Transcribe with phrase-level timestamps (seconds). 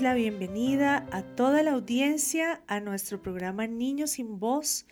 [0.00, 4.86] La bienvenida a toda la audiencia a nuestro programa Niños sin Voz.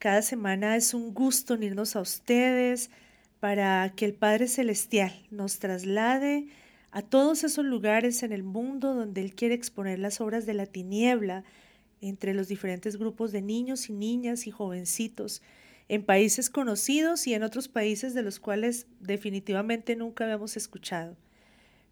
[0.00, 2.90] Cada semana es un gusto unirnos a ustedes
[3.38, 6.48] para que el Padre Celestial nos traslade
[6.90, 10.66] a todos esos lugares en el mundo donde Él quiere exponer las obras de la
[10.66, 11.44] tiniebla
[12.00, 15.40] entre los diferentes grupos de niños y niñas y jovencitos
[15.88, 21.16] en países conocidos y en otros países de los cuales definitivamente nunca habíamos escuchado.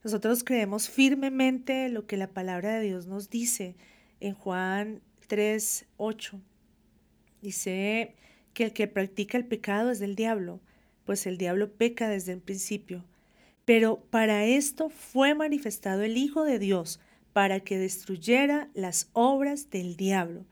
[0.05, 3.75] Nosotros creemos firmemente lo que la palabra de Dios nos dice
[4.21, 6.41] en Juan 3, 8.
[7.41, 8.15] Dice
[8.53, 10.61] que el que practica el pecado es del diablo,
[11.07, 13.03] pues el diablo peca desde el principio.
[13.65, 17.01] Pero para esto fue manifestado el Hijo de Dios,
[17.33, 20.45] para que destruyera las obras del diablo.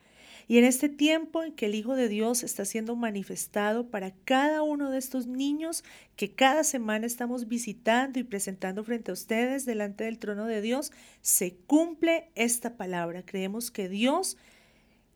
[0.53, 4.61] Y en este tiempo en que el Hijo de Dios está siendo manifestado para cada
[4.61, 5.83] uno de estos niños
[6.15, 10.93] que cada semana estamos visitando y presentando frente a ustedes delante del trono de Dios,
[11.23, 13.25] se cumple esta palabra.
[13.25, 14.37] Creemos que Dios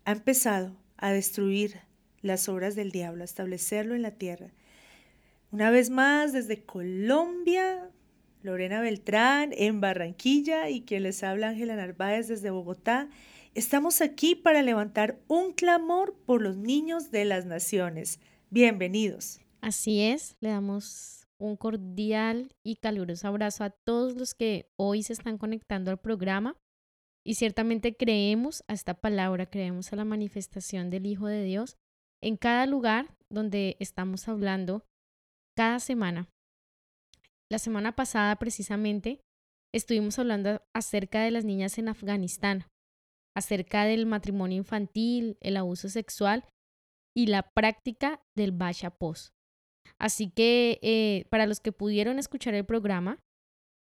[0.06, 1.81] ha empezado a destruir
[2.23, 4.48] las obras del diablo, a establecerlo en la tierra.
[5.50, 7.91] Una vez más, desde Colombia,
[8.43, 13.11] Lorena Beltrán en Barranquilla y quien les habla Ángela Narváez desde Bogotá.
[13.57, 18.21] Estamos aquí para levantar un clamor por los niños de las naciones.
[18.50, 19.41] Bienvenidos.
[19.62, 25.15] Así es, le damos un cordial y caluroso abrazo a todos los que hoy se
[25.15, 26.59] están conectando al programa
[27.25, 31.78] y ciertamente creemos a esta palabra, creemos a la manifestación del Hijo de Dios
[32.23, 34.84] en cada lugar donde estamos hablando
[35.56, 36.28] cada semana.
[37.50, 39.23] La semana pasada precisamente
[39.73, 42.67] estuvimos hablando acerca de las niñas en Afganistán
[43.37, 46.45] acerca del matrimonio infantil, el abuso sexual
[47.15, 49.33] y la práctica del Bachapós.
[49.99, 53.21] Así que eh, para los que pudieron escuchar el programa,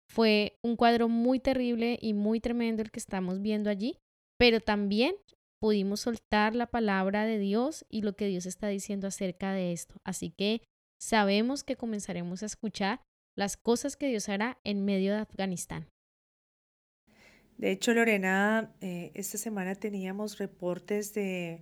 [0.10, 3.98] fue un cuadro muy terrible y muy tremendo el que estamos viendo allí,
[4.38, 5.16] pero también
[5.60, 9.96] pudimos soltar la palabra de Dios y lo que Dios está diciendo acerca de esto.
[10.06, 10.62] Así que
[11.02, 13.02] sabemos que comenzaremos a escuchar
[13.36, 15.90] las cosas que Dios hará en medio de Afganistán.
[17.58, 21.62] De hecho, Lorena, eh, esta semana teníamos reportes de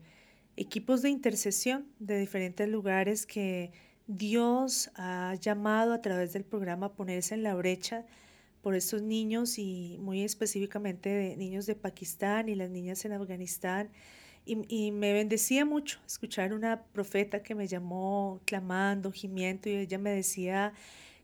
[0.57, 3.71] equipos de intercesión de diferentes lugares que
[4.07, 8.05] Dios ha llamado a través del programa a ponerse en la brecha
[8.61, 13.89] por estos niños y muy específicamente de niños de Pakistán y las niñas en Afganistán.
[14.47, 20.11] Y, me bendecía mucho escuchar una profeta que me llamó clamando, gimiendo, y ella me
[20.11, 20.73] decía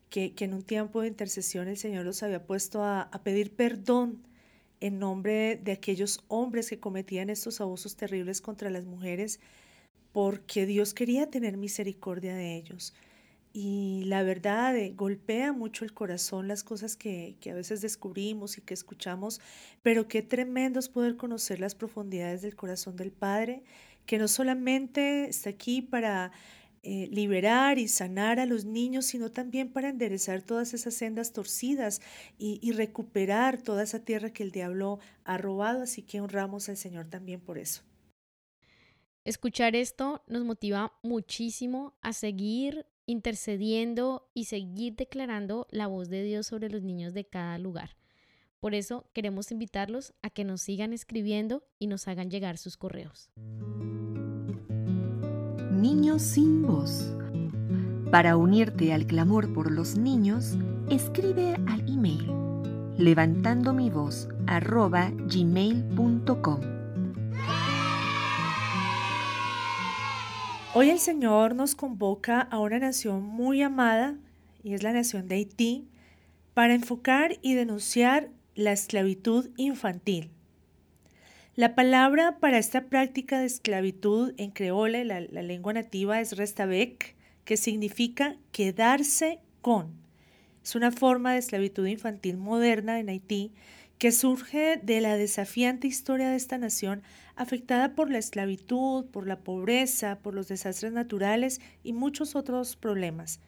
[0.09, 4.23] que, en un tiempo de intercesión el Señor los había puesto a, a pedir perdón
[4.81, 9.39] en nombre de aquellos hombres que cometían estos abusos terribles contra las mujeres,
[10.11, 12.93] porque Dios quería tener misericordia de ellos.
[13.53, 18.57] Y la verdad eh, golpea mucho el corazón las cosas que, que, a veces descubrimos
[18.57, 19.39] y que escuchamos,
[19.83, 23.63] pero qué tremendo es poder conocer las profundidades del corazón del Padre,
[24.05, 26.31] que no solamente está aquí para
[26.83, 32.01] eh, liberar y sanar a los niños, sino también para enderezar todas esas sendas torcidas
[32.37, 35.83] y, y recuperar toda esa tierra que el diablo ha robado.
[35.83, 37.83] Así que honramos al Señor también por eso.
[39.23, 46.47] Escuchar esto nos motiva muchísimo a seguir intercediendo y seguir declarando la voz de Dios
[46.47, 47.97] sobre los niños de cada lugar.
[48.59, 53.29] Por eso queremos invitarlos a que nos sigan escribiendo y nos hagan llegar sus correos.
[55.81, 57.11] Niños sin voz.
[58.11, 60.55] Para unirte al clamor por los niños,
[60.89, 62.31] escribe al email
[62.97, 64.27] levantando mi voz
[65.27, 66.59] gmail.com.
[70.75, 74.15] Hoy el Señor nos convoca a una nación muy amada,
[74.63, 75.89] y es la nación de Haití,
[76.53, 80.29] para enfocar y denunciar la esclavitud infantil.
[81.61, 87.15] La palabra para esta práctica de esclavitud en creole, la, lengua nativa, es restabek,
[87.45, 89.91] que significa quedarse con.
[90.63, 93.51] Es una forma de esclavitud infantil moderna en Haití
[93.99, 97.03] que surge de la desafiante historia de esta nación
[97.35, 103.39] afectada por la esclavitud, por la pobreza, por los desastres naturales y muchos otros problemas.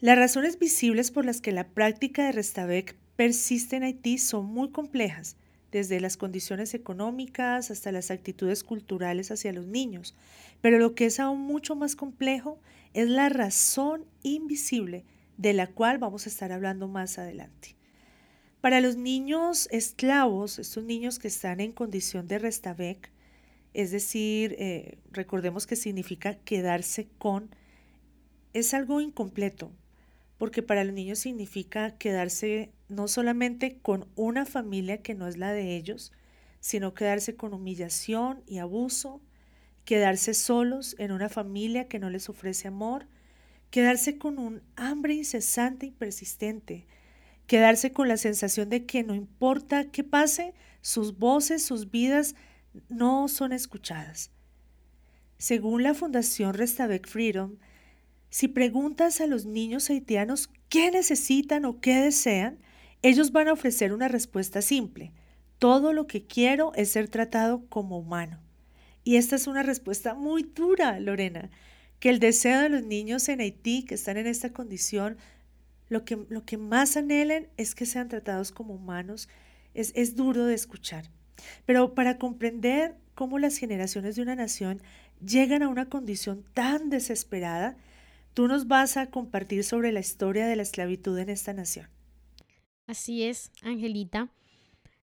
[0.00, 4.68] Las razones visibles por las que la práctica de Restavec persiste en Haití son muy
[4.68, 5.38] complejas,
[5.70, 10.14] desde las condiciones económicas hasta las actitudes culturales hacia los niños.
[10.60, 12.58] Pero lo que es aún mucho más complejo
[12.94, 15.04] es la razón invisible
[15.36, 17.76] de la cual vamos a estar hablando más adelante.
[18.60, 23.10] Para los niños esclavos, estos niños que están en condición de Restavec,
[23.72, 27.54] es decir, eh, recordemos que significa quedarse con,
[28.52, 29.72] es algo incompleto,
[30.40, 35.52] porque para los niños significa quedarse no solamente con una familia que no es la
[35.52, 36.12] de ellos,
[36.60, 39.20] sino quedarse con humillación y abuso,
[39.84, 43.06] quedarse solos en una familia que no les ofrece amor,
[43.70, 46.86] quedarse con un hambre incesante y persistente,
[47.46, 52.34] quedarse con la sensación de que no importa qué pase, sus voces, sus vidas
[52.88, 54.30] no son escuchadas.
[55.36, 57.56] Según la Fundación Restavec Freedom,
[58.30, 62.58] si preguntas a los niños haitianos qué necesitan o qué desean,
[63.02, 65.12] ellos van a ofrecer una respuesta simple.
[65.58, 68.40] Todo lo que quiero es ser tratado como humano.
[69.02, 71.50] Y esta es una respuesta muy dura, Lorena,
[71.98, 75.16] que el deseo de los niños en Haití que están en esta condición,
[75.88, 79.28] lo que, lo que más anhelen es que sean tratados como humanos.
[79.74, 81.10] Es, es duro de escuchar.
[81.66, 84.80] Pero para comprender cómo las generaciones de una nación
[85.24, 87.76] llegan a una condición tan desesperada,
[88.34, 91.88] tú nos vas a compartir sobre la historia de la esclavitud en esta nación.
[92.86, 94.28] Así es, Angelita.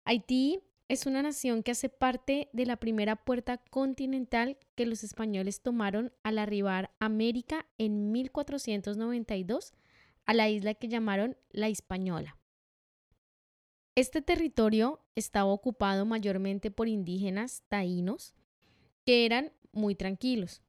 [0.06, 5.62] Haití es una nación que hace parte de la primera puerta continental que los españoles
[5.62, 9.74] tomaron al arribar América en 1492
[10.26, 12.38] a la isla que llamaron la Hispaniola.
[13.96, 18.34] Este territorio estaba ocupado mayormente por indígenas taínos
[19.06, 20.62] que eran muy tranquilos.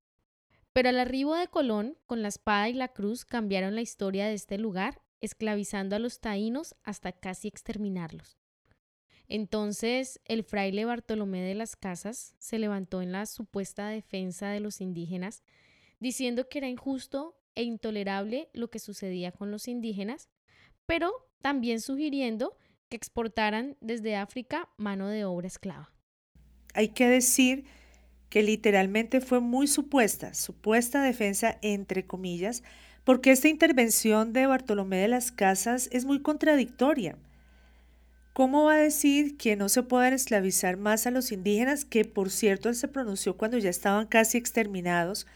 [0.75, 4.35] Pero al arribo de Colón, con la espada y la cruz cambiaron la historia de
[4.35, 8.37] este lugar esclavizando a los taínos hasta casi exterminarlos.
[9.29, 14.81] Entonces el fraile Bartolomé de las Casas se levantó en la supuesta defensa de los
[14.81, 15.45] indígenas,
[16.01, 20.29] diciendo que era injusto e intolerable lo que sucedía con los indígenas,
[20.87, 25.93] pero también sugiriendo que exportaran desde África mano de obra esclava.
[26.75, 27.65] Hay que decir
[28.29, 32.63] que literalmente fue muy supuesta, supuesta defensa entre comillas,
[33.05, 37.17] porque esta intervención de Bartolomé de las Casas es muy contradictoria.
[38.33, 42.31] ¿Cómo va a decir que no se pueden esclavizar más a los indígenas, que por
[42.31, 45.27] cierto él se pronunció cuando ya estaban casi exterminados,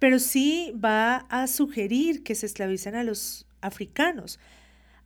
[0.00, 4.40] pero sí va a sugerir que se esclavicen a los africanos?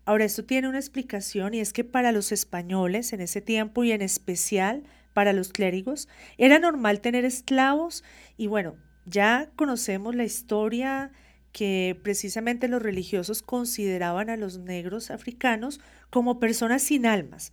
[0.04, 3.92] Ahora, esto tiene una explicación y es que para los españoles en ese tiempo y
[3.92, 4.82] en especial
[5.12, 8.05] para los clérigos, era normal tener esclavos
[8.37, 11.12] y bueno, ya conocemos la historia
[11.53, 15.81] que precisamente los religiosos consideraban a los negros africanos
[16.11, 17.53] como personas sin almas,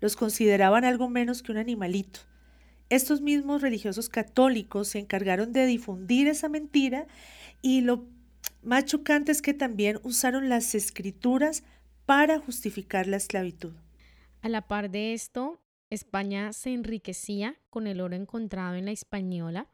[0.00, 2.20] los consideraban algo menos que un animalito.
[2.90, 7.06] Estos mismos religiosos católicos se encargaron de difundir esa mentira
[7.60, 8.06] y lo
[8.62, 11.64] más chocante es que también usaron las escrituras
[12.06, 13.72] para justificar la esclavitud.
[14.40, 19.68] A la par de esto, España se enriquecía con el oro encontrado en la Española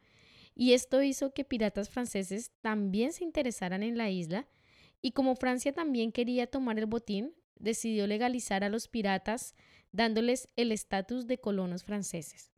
[0.54, 4.46] y esto hizo que piratas franceses también se interesaran en la isla
[5.02, 9.54] y como Francia también quería tomar el botín, decidió legalizar a los piratas
[9.92, 12.52] dándoles el estatus de colonos franceses.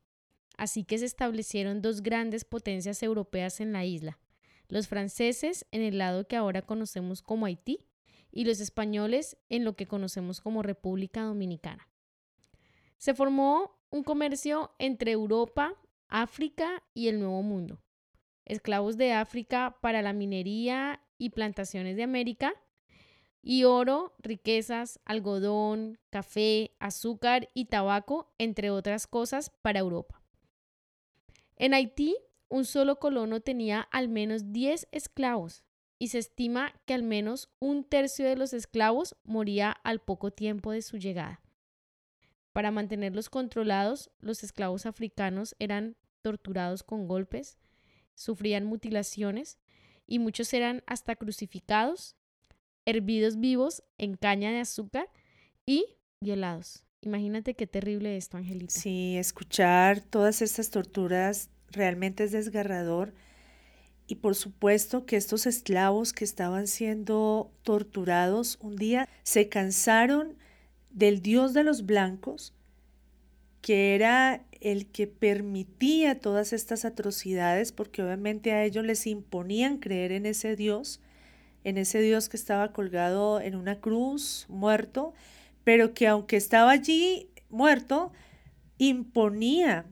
[0.56, 4.18] Así que se establecieron dos grandes potencias europeas en la isla,
[4.68, 7.86] los franceses en el lado que ahora conocemos como Haití
[8.30, 11.88] y los españoles en lo que conocemos como República Dominicana.
[12.96, 15.74] Se formó un comercio entre Europa,
[16.08, 17.80] África y el Nuevo Mundo
[18.46, 22.54] esclavos de África para la minería y plantaciones de América,
[23.42, 30.20] y oro, riquezas, algodón, café, azúcar y tabaco, entre otras cosas, para Europa.
[31.56, 32.16] En Haití,
[32.48, 35.62] un solo colono tenía al menos 10 esclavos
[35.98, 40.72] y se estima que al menos un tercio de los esclavos moría al poco tiempo
[40.72, 41.40] de su llegada.
[42.56, 47.58] Para mantenerlos controlados, los esclavos africanos eran torturados con golpes,
[48.14, 49.58] sufrían mutilaciones
[50.06, 52.16] y muchos eran hasta crucificados,
[52.86, 55.10] hervidos vivos en caña de azúcar
[55.66, 55.84] y
[56.22, 56.82] violados.
[57.02, 58.72] Imagínate qué terrible esto, Angelita.
[58.72, 63.12] Sí, escuchar todas estas torturas realmente es desgarrador.
[64.06, 70.38] Y por supuesto que estos esclavos que estaban siendo torturados un día se cansaron
[70.96, 72.54] del Dios de los blancos,
[73.60, 80.10] que era el que permitía todas estas atrocidades, porque obviamente a ellos les imponían creer
[80.10, 81.00] en ese Dios,
[81.64, 85.12] en ese Dios que estaba colgado en una cruz, muerto,
[85.64, 88.10] pero que aunque estaba allí muerto,
[88.78, 89.84] imponía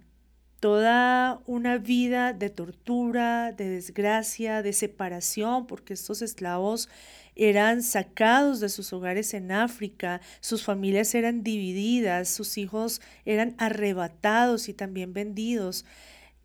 [0.58, 6.88] toda una vida de tortura, de desgracia, de separación, porque estos esclavos
[7.36, 14.68] eran sacados de sus hogares en África, sus familias eran divididas, sus hijos eran arrebatados
[14.68, 15.84] y también vendidos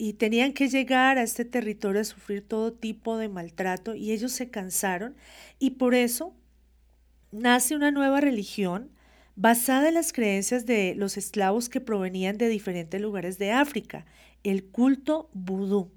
[0.01, 4.31] y tenían que llegar a este territorio a sufrir todo tipo de maltrato y ellos
[4.31, 5.15] se cansaron
[5.59, 6.33] y por eso
[7.31, 8.91] nace una nueva religión
[9.35, 14.05] basada en las creencias de los esclavos que provenían de diferentes lugares de África,
[14.43, 15.91] el culto vudú.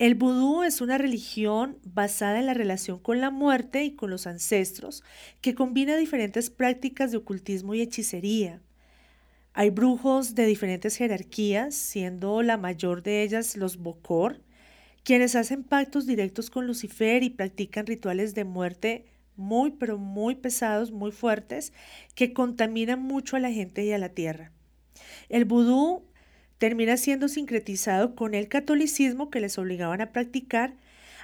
[0.00, 4.26] El vudú es una religión basada en la relación con la muerte y con los
[4.26, 5.04] ancestros,
[5.42, 8.62] que combina diferentes prácticas de ocultismo y hechicería.
[9.52, 14.40] Hay brujos de diferentes jerarquías, siendo la mayor de ellas los Bokor,
[15.02, 19.04] quienes hacen pactos directos con Lucifer y practican rituales de muerte
[19.36, 21.74] muy, pero muy pesados, muy fuertes,
[22.14, 24.50] que contaminan mucho a la gente y a la tierra.
[25.28, 26.09] El vudú
[26.60, 30.74] termina siendo sincretizado con el catolicismo que les obligaban a practicar,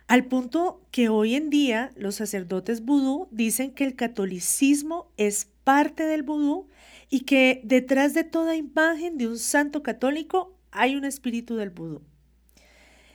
[0.08, 6.04] al punto que hoy en día los sacerdotes vudú dicen que el catolicismo es parte
[6.04, 6.68] del vudú
[7.10, 12.00] y que detrás de toda imagen de un santo católico hay un espíritu del vudú.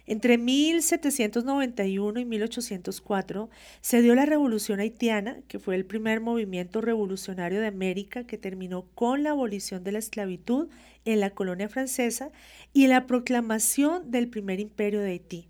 [0.06, 3.50] Entre 1791 y 1804
[3.82, 8.86] se dio la Revolución Haitiana, que fue el primer movimiento revolucionario de América que terminó
[8.94, 10.68] con la abolición de la esclavitud
[11.06, 12.32] en la colonia francesa
[12.74, 15.48] y la proclamación del primer imperio de Haití.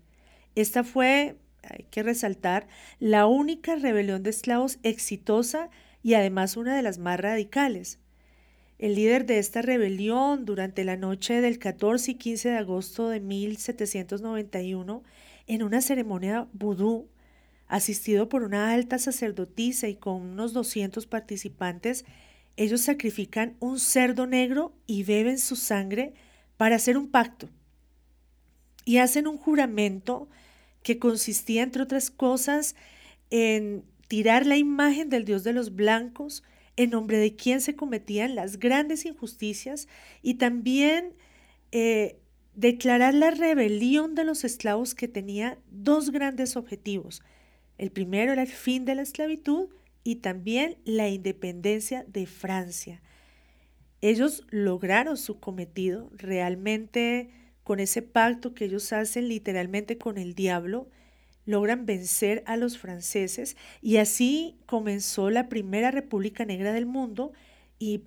[0.54, 2.66] Esta fue, hay que resaltar,
[2.98, 5.70] la única rebelión de esclavos exitosa
[6.02, 7.98] y además una de las más radicales.
[8.78, 13.20] El líder de esta rebelión durante la noche del 14 y 15 de agosto de
[13.20, 15.02] 1791,
[15.46, 17.08] en una ceremonia vudú,
[17.68, 22.04] asistido por una alta sacerdotisa y con unos 200 participantes,
[22.56, 26.14] ellos sacrifican un cerdo negro y beben su sangre
[26.56, 27.48] para hacer un pacto.
[28.84, 30.28] Y hacen un juramento
[30.82, 32.74] que consistía, entre otras cosas,
[33.30, 36.42] en tirar la imagen del Dios de los blancos,
[36.76, 39.88] en nombre de quien se cometían las grandes injusticias
[40.22, 41.14] y también
[41.70, 42.18] eh,
[42.54, 47.22] declarar la rebelión de los esclavos que tenía dos grandes objetivos.
[47.78, 49.68] El primero era el fin de la esclavitud
[50.04, 53.00] y también la independencia de Francia.
[54.00, 57.30] Ellos lograron su cometido realmente
[57.62, 60.88] con ese pacto que ellos hacen literalmente con el diablo
[61.44, 67.32] logran vencer a los franceses y así comenzó la primera República Negra del mundo
[67.78, 68.04] y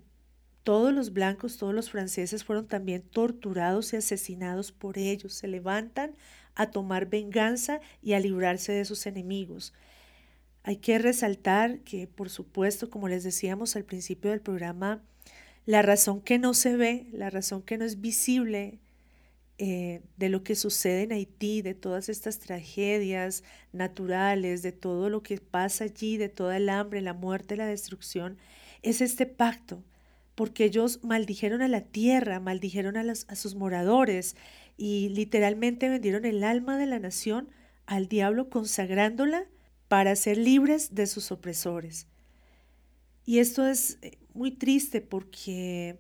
[0.64, 5.34] todos los blancos, todos los franceses fueron también torturados y asesinados por ellos.
[5.34, 6.16] Se levantan
[6.56, 9.74] a tomar venganza y a librarse de sus enemigos.
[10.68, 15.04] Hay que resaltar que, por supuesto, como les decíamos al principio del programa,
[15.68, 18.80] la razón que no se ve, la razón que no es visible
[19.60, 23.44] eh, de lo que sucede en Haití, de todas estas tragedias
[23.74, 28.40] naturales, de todo lo que pasa allí, de toda el hambre, la muerte, la destrucción,
[28.82, 29.84] es este pacto,
[30.34, 34.36] porque ellos maldijeron a la tierra, maldijeron a, a sus moradores
[34.78, 37.50] y literalmente vendieron el alma de la nación
[37.86, 39.46] al diablo consagrándola
[39.88, 42.08] para ser libres de sus opresores.
[43.26, 46.00] Y esto es eh, muy triste porque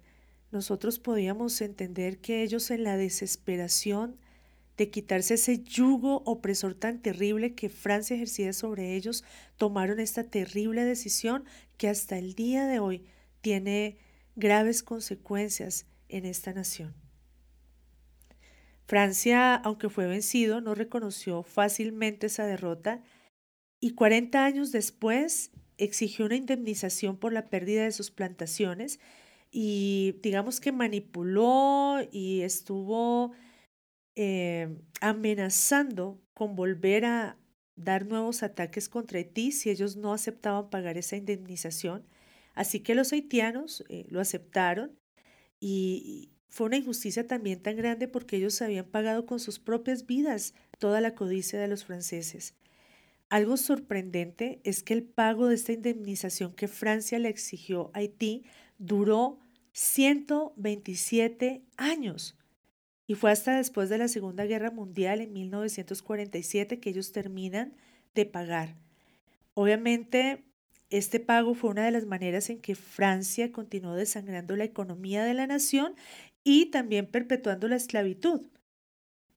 [0.51, 4.17] nosotros podíamos entender que ellos en la desesperación
[4.77, 9.23] de quitarse ese yugo opresor tan terrible que Francia ejercía sobre ellos,
[9.57, 11.45] tomaron esta terrible decisión
[11.77, 13.05] que hasta el día de hoy
[13.41, 13.97] tiene
[14.35, 16.93] graves consecuencias en esta nación.
[18.85, 23.01] Francia, aunque fue vencido, no reconoció fácilmente esa derrota
[23.85, 28.99] y 40 años después exigió una indemnización por la pérdida de sus plantaciones
[29.51, 33.33] y digamos que manipuló y estuvo
[34.15, 37.37] eh, amenazando con volver a
[37.75, 42.07] dar nuevos ataques contra Haití si ellos no aceptaban pagar esa indemnización.
[42.55, 44.97] Así que los haitianos eh, lo aceptaron
[45.59, 50.55] y fue una injusticia también tan grande porque ellos habían pagado con sus propias vidas
[50.79, 52.55] toda la codicia de los franceses.
[53.29, 58.45] Algo sorprendente es que el pago de esta indemnización que Francia le exigió a Haití
[58.77, 59.39] duró
[59.73, 62.37] 127 años.
[63.07, 67.75] Y fue hasta después de la Segunda Guerra Mundial, en 1947, que ellos terminan
[68.13, 68.75] de pagar.
[69.53, 70.43] Obviamente,
[70.89, 75.33] este pago fue una de las maneras en que Francia continuó desangrando la economía de
[75.33, 75.95] la nación
[76.43, 78.47] y también perpetuando la esclavitud.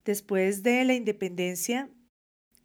[0.04, 1.90] Después de la independencia,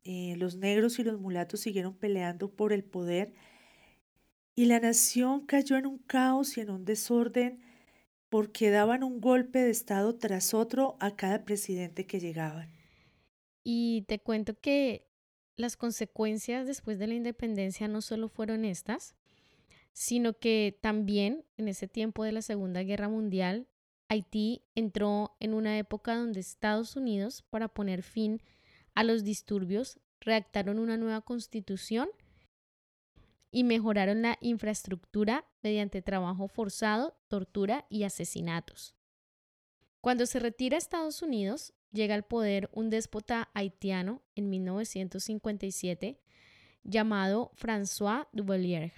[0.03, 3.33] eh, los negros y los mulatos siguieron peleando por el poder
[4.55, 7.61] y la nación cayó en un caos y en un desorden
[8.29, 12.71] porque daban un golpe de Estado tras otro a cada presidente que llegaban.
[13.63, 15.07] Y te cuento que
[15.55, 19.15] las consecuencias después de la independencia no solo fueron estas,
[19.93, 23.67] sino que también en ese tiempo de la Segunda Guerra Mundial,
[24.07, 28.41] Haití entró en una época donde Estados Unidos, para poner fin
[28.95, 32.09] a los disturbios, redactaron una nueva constitución
[33.51, 38.95] y mejoraron la infraestructura mediante trabajo forzado, tortura y asesinatos.
[40.01, 46.19] Cuando se retira a Estados Unidos, llega al poder un déspota haitiano en 1957
[46.83, 48.91] llamado François Duvalier,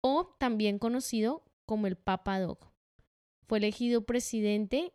[0.00, 2.70] o también conocido como el Papa Dog.
[3.46, 4.92] Fue elegido presidente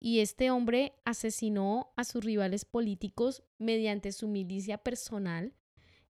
[0.00, 5.54] y este hombre asesinó a sus rivales políticos mediante su milicia personal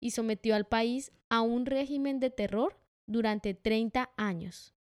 [0.01, 4.75] y sometió al país a un régimen de terror durante 30 años.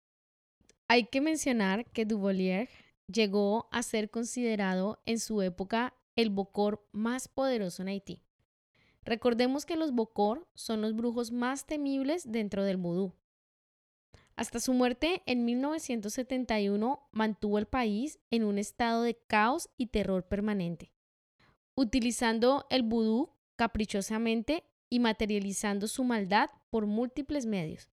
[0.88, 2.70] Hay que mencionar que Duvalier
[3.08, 8.22] llegó a ser considerado en su época el Bokor más poderoso en Haití.
[9.04, 13.14] Recordemos que los Bokor son los brujos más temibles dentro del vudú.
[14.36, 20.28] Hasta su muerte en 1971 mantuvo el país en un estado de caos y terror
[20.28, 20.92] permanente,
[21.76, 27.90] utilizando el vudú caprichosamente y materializando su maldad por múltiples medios,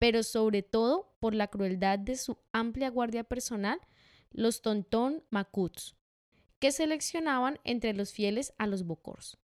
[0.00, 3.80] pero sobre todo por la crueldad de su amplia guardia personal,
[4.30, 5.94] los Tontón Macuts,
[6.58, 9.38] que seleccionaban entre los fieles a los Bokors.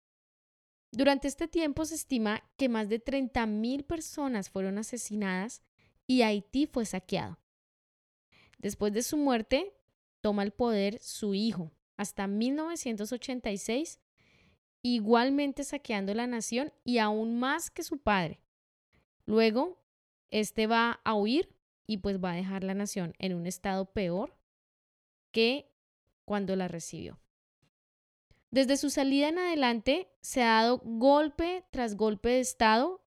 [0.92, 5.62] Durante este tiempo se estima que más de 30.000 personas fueron asesinadas
[6.10, 7.38] y Haití fue saqueado.
[8.58, 9.76] Después de su muerte,
[10.22, 11.72] toma el poder su hijo.
[11.98, 14.00] Hasta 1986
[14.82, 18.41] igualmente saqueando la nación y aún más que su padre.
[19.28, 19.84] Luego,
[20.32, 24.36] este va a huir y pues va a dejar la nación en un estado peor
[25.30, 25.72] que
[26.26, 27.19] cuando la recibió.
[28.50, 33.06] Desde su salida en adelante se ha dado golpe tras golpe de Estado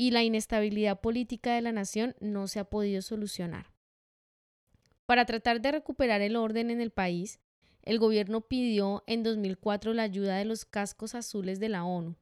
[0.00, 3.66] y la inestabilidad política de la nación no se ha podido solucionar.
[5.04, 7.38] Para tratar de recuperar el orden en el país,
[7.82, 12.16] el gobierno pidió en 2004 la ayuda de los cascos azules de la ONU.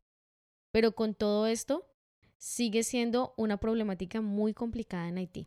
[0.72, 1.88] Pero con todo esto,
[2.36, 5.46] sigue siendo una problemática muy complicada en Haití.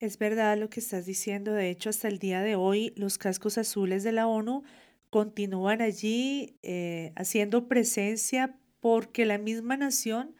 [0.00, 1.52] Es verdad lo que estás diciendo.
[1.52, 4.64] De hecho, hasta el día de hoy, los cascos azules de la ONU
[5.08, 10.36] continúan allí eh, haciendo presencia porque la misma nación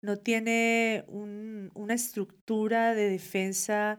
[0.00, 3.98] no tiene una estructura de defensa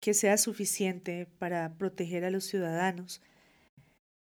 [0.00, 3.22] que sea suficiente para proteger a los ciudadanos.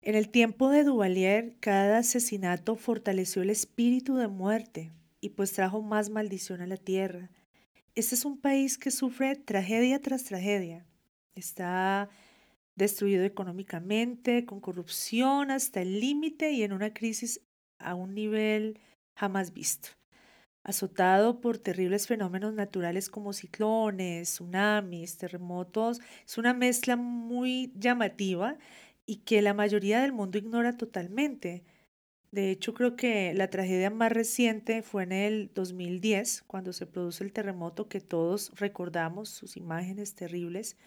[0.02, 5.84] En el tiempo de Duvalier, cada asesinato fortaleció el espíritu de muerte y pues trajo
[5.84, 7.30] más maldición a la tierra.
[7.94, 10.88] Este es un país que sufre tragedia tras tragedia.
[11.36, 12.10] Está
[12.74, 17.42] destruido económicamente, con corrupción hasta el límite y en una crisis
[17.78, 18.80] a un nivel
[19.16, 19.90] jamás visto
[20.64, 26.00] azotado por terribles fenómenos naturales como ciclones, tsunamis, terremotos.
[26.26, 28.58] Es una mezcla muy llamativa
[29.06, 31.64] y que la mayoría del mundo ignora totalmente.
[32.32, 37.24] De hecho, creo que la tragedia más reciente fue en el 2010, cuando se produce
[37.24, 40.78] el terremoto que todos recordamos, sus imágenes terribles.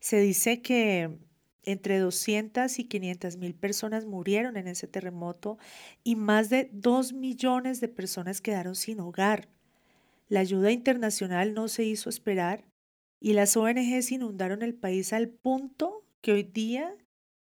[0.00, 1.18] Se dice que
[1.64, 5.58] entre 200 y 500 mil personas murieron en ese terremoto
[6.02, 9.48] y más de 2 millones de personas quedaron sin hogar.
[10.28, 12.64] La ayuda internacional no se hizo esperar
[13.20, 16.96] y las ONGs inundaron el país al punto que hoy día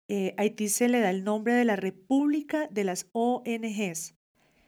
[0.08, 4.14] eh, Haití se le da el nombre de la República de las ONGs.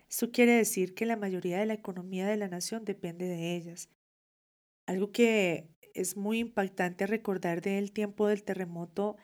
[0.08, 3.88] Esto quiere decir que la mayoría de la economía de la nación depende de ellas.
[4.86, 9.16] Algo que es muy impactante recordar del tiempo del terremoto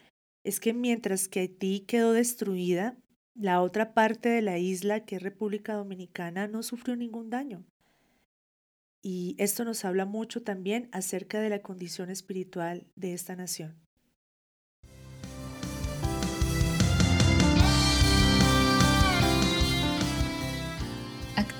[0.44, 2.96] es que mientras que Haití quedó destruida,
[3.34, 7.64] la otra parte de la isla, que es República Dominicana, no sufrió ningún daño.
[9.02, 13.78] Y esto nos habla mucho también acerca de la condición espiritual de esta nación.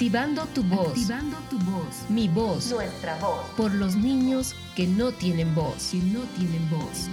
[0.01, 0.89] Activando tu voz.
[0.89, 2.09] Activando tu voz.
[2.09, 2.71] Mi voz.
[2.71, 3.45] Nuestra voz.
[3.55, 5.91] Por los niños que no tienen voz.
[5.91, 7.11] Que no tienen voz.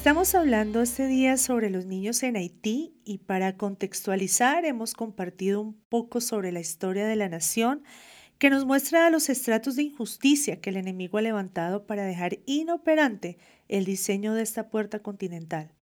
[0.00, 5.74] Estamos hablando este día sobre los niños en Haití y para contextualizar hemos compartido un
[5.74, 7.82] poco sobre la historia de la nación
[8.38, 13.36] que nos muestra los estratos de injusticia que el enemigo ha levantado para dejar inoperante
[13.68, 15.74] el diseño de esta puerta continental.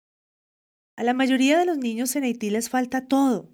[0.97, 3.51] A la mayoría de los niños en Haití les falta todo,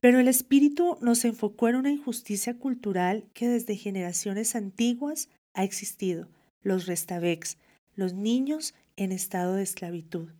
[0.00, 6.30] pero el espíritu nos enfocó en una injusticia cultural que desde generaciones antiguas ha existido,
[6.62, 7.58] los restabecs,
[7.96, 10.30] los niños en estado de esclavitud.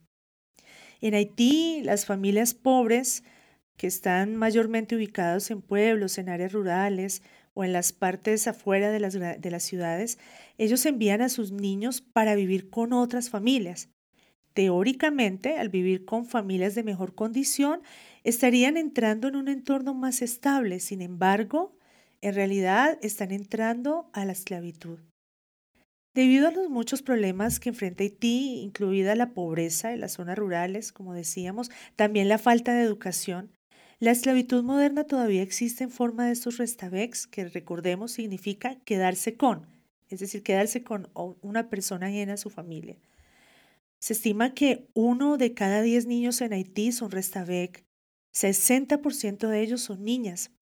[1.01, 3.25] En Haití, las familias pobres,
[3.77, 7.23] que están mayormente ubicados en pueblos, en áreas rurales
[7.55, 10.19] o en las partes afuera de las, de las ciudades,
[10.59, 13.91] ellos envían a sus niños para vivir con otras familias.
[14.55, 17.83] Teóricamente, al vivir con familias de mejor condición,
[18.23, 20.79] estarían entrando en un entorno más estable.
[20.79, 21.77] Sin embargo,
[22.21, 25.01] en realidad están entrando a la esclavitud.
[26.15, 30.93] Debido a los muchos problemas que enfrenta Haití, incluida la pobreza en las zonas rurales,
[30.93, 33.51] como decíamos, también la falta de educación,
[33.99, 39.67] la esclavitud moderna todavía existe en forma de estos restabecs, que recordemos significa quedarse con,
[40.09, 41.09] es decir, quedarse con
[41.43, 42.97] una persona ajena a su familia.
[43.99, 47.85] Se estima que uno de cada diez niños en Haití son restabec,
[48.33, 50.53] 60% de ellos son niñas,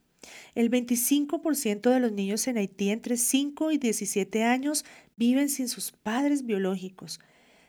[0.55, 4.85] el 25% de los niños en Haití entre 5 y 17 años
[5.23, 7.21] viven sin sus padres biológicos.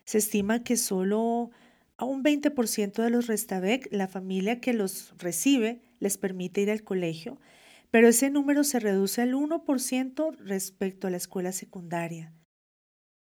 [0.05, 1.51] Se estima que solo
[1.97, 6.83] a un 20% de los Restavec, la familia que los recibe, les permite ir al
[6.83, 7.39] colegio,
[7.91, 12.33] pero ese número se reduce al 1% respecto a la escuela secundaria.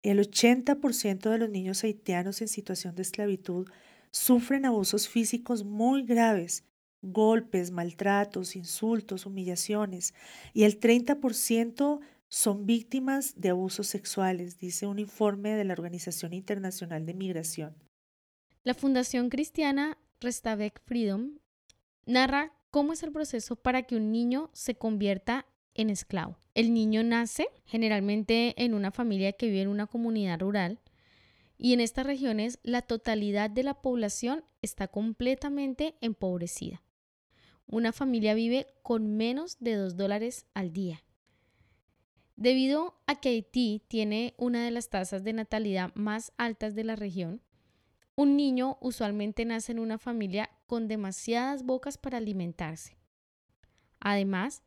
[0.02, 3.68] El 80% de los niños haitianos en situación de esclavitud
[4.10, 6.64] sufren abusos físicos muy graves
[7.02, 10.14] golpes, maltratos, insultos, humillaciones,
[10.52, 12.00] y el 30%
[12.30, 17.74] son víctimas de abusos sexuales, dice un informe de la Organización Internacional de Migración.
[18.62, 21.38] La Fundación Cristiana Restavec Freedom
[22.06, 26.38] narra cómo es el proceso para que un niño se convierta en esclavo.
[26.54, 30.78] El niño nace generalmente en una familia que vive en una comunidad rural
[31.58, 36.82] y en estas regiones la totalidad de la población está completamente empobrecida
[37.70, 41.02] una familia vive con menos de 2 dólares al día.
[42.40, 46.96] Debido a que Haití tiene una de las tasas de natalidad más altas de la
[46.96, 47.40] región,
[48.16, 52.96] un niño usualmente nace en una familia con demasiadas bocas para alimentarse.
[54.00, 54.64] Además,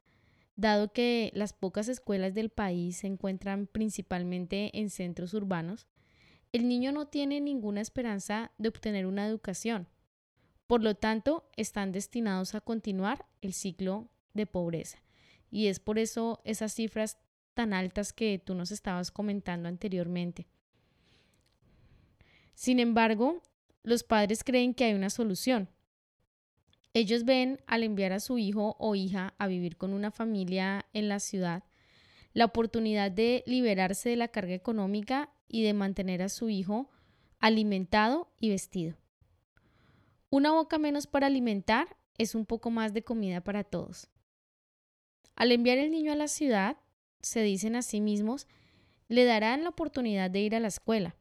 [0.56, 5.86] dado que las pocas escuelas del país se encuentran principalmente en centros urbanos,
[6.54, 9.90] el niño no tiene ninguna esperanza de obtener una educación
[10.68, 15.04] por lo tanto, están destinados a continuar el ciclo de pobreza.
[15.52, 17.20] Y es por eso esas cifras
[17.54, 20.48] tan altas que tú nos estabas comentando anteriormente.
[22.54, 23.42] Sin embargo,
[23.84, 25.70] los padres creen que hay una solución.
[26.94, 31.10] Ellos ven al enviar a su hijo o hija a vivir con una familia en
[31.10, 31.64] la ciudad
[32.34, 36.90] la oportunidad de liberarse de la carga económica y de mantener a su hijo
[37.40, 38.98] alimentado y vestido.
[40.30, 44.10] Una boca menos para alimentar es un poco más de comida para todos.
[45.36, 46.78] Al enviar el niño a la ciudad,
[47.24, 48.48] se dicen a sí mismos,
[49.08, 51.16] le darán la oportunidad de ir a la escuela.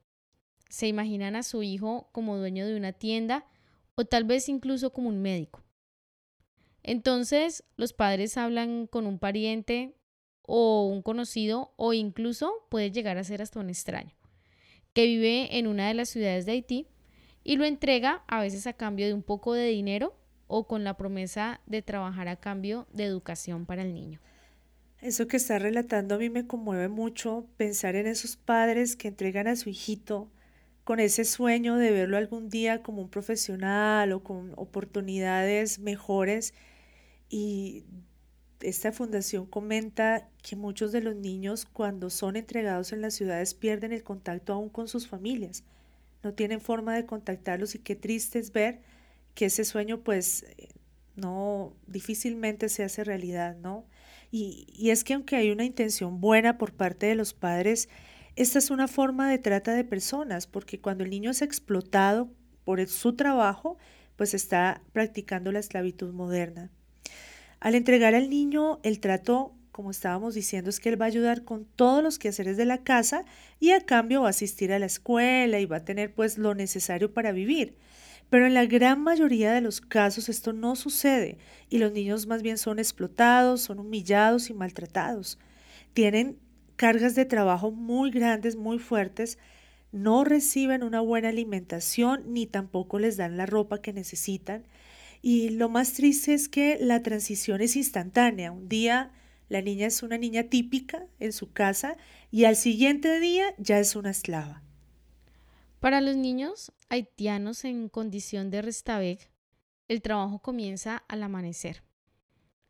[0.68, 3.46] Se imaginan a su hijo como dueño de una tienda
[3.94, 5.62] o tal vez incluso como un médico.
[6.82, 9.94] Entonces los padres hablan con un pariente
[10.42, 14.14] o un conocido o incluso puede llegar a ser hasta un extraño
[14.92, 16.86] que vive en una de las ciudades de Haití
[17.44, 20.14] y lo entrega a veces a cambio de un poco de dinero
[20.46, 24.20] o con la promesa de trabajar a cambio de educación para el niño.
[25.02, 29.48] Eso que está relatando a mí me conmueve mucho pensar en esos padres que entregan
[29.48, 30.30] a su hijito
[30.84, 36.54] con ese sueño de verlo algún día como un profesional o con oportunidades mejores
[37.28, 37.84] y
[38.60, 43.92] esta fundación comenta que muchos de los niños cuando son entregados en las ciudades pierden
[43.92, 45.64] el contacto aún con sus familias
[46.22, 48.80] no tienen forma de contactarlos y qué triste es ver
[49.34, 50.46] que ese sueño pues
[51.16, 53.84] no difícilmente se hace realidad, ¿no?
[54.34, 57.90] Y, es que aunque hay una intención buena por parte de los padres,
[58.34, 62.30] esta es una forma de trata de personas, porque cuando el niño es explotado
[62.64, 63.76] por su trabajo,
[64.16, 66.70] pues está practicando la esclavitud moderna.
[67.60, 71.44] Al entregar al niño el trato como estábamos diciendo, es que él va a ayudar
[71.44, 73.24] con todos los quehaceres de la casa
[73.58, 76.54] y a cambio va a asistir a la escuela y va a tener pues lo
[76.54, 77.78] necesario para vivir.
[78.32, 81.36] Pero en la gran mayoría de los casos esto no sucede
[81.68, 85.38] y los niños más bien son explotados, son humillados y maltratados.
[85.92, 86.38] Tienen
[86.76, 89.36] cargas de trabajo muy grandes, muy fuertes,
[89.92, 94.64] no reciben una buena alimentación ni tampoco les dan la ropa que necesitan.
[95.20, 98.50] Y lo más triste es que la transición es instantánea.
[98.50, 99.10] Un día
[99.50, 101.98] la niña es una niña típica en su casa
[102.30, 104.62] y al siguiente día ya es una esclava.
[105.82, 109.28] Para los niños haitianos en condición de Restavec,
[109.88, 111.82] el trabajo comienza al amanecer.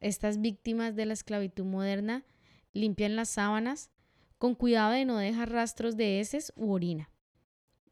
[0.00, 2.24] Estas víctimas de la esclavitud moderna
[2.72, 3.90] limpian las sábanas
[4.38, 7.10] con cuidado de no dejar rastros de heces u orina.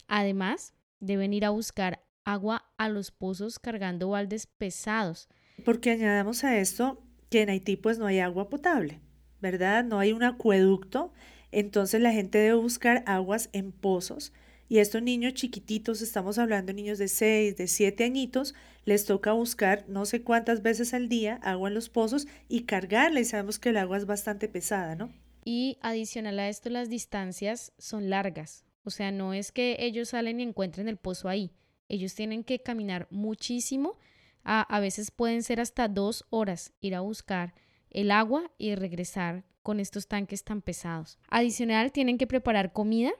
[0.08, 5.28] Además, deben ir a buscar agua a los pozos cargando baldes pesados.
[5.66, 9.02] Porque añadamos a esto que en Haití pues no hay agua potable,
[9.42, 9.84] ¿verdad?
[9.84, 11.12] No hay un acueducto,
[11.52, 14.32] entonces la gente debe buscar aguas en pozos
[14.70, 18.54] y estos niños chiquititos, estamos hablando de niños de 6, de 7 añitos,
[18.84, 23.18] les toca buscar no sé cuántas veces al día agua en los pozos y cargarla
[23.18, 25.12] y sabemos que el agua es bastante pesada, ¿no?
[25.44, 28.64] Y adicional a esto, las distancias son largas.
[28.84, 31.50] O sea, no es que ellos salen y encuentren el pozo ahí.
[31.88, 33.98] Ellos tienen que caminar muchísimo.
[34.44, 37.54] A, a veces pueden ser hasta dos horas ir a buscar
[37.90, 41.18] el agua y regresar con estos tanques tan pesados.
[41.28, 43.10] Adicional, tienen que preparar comida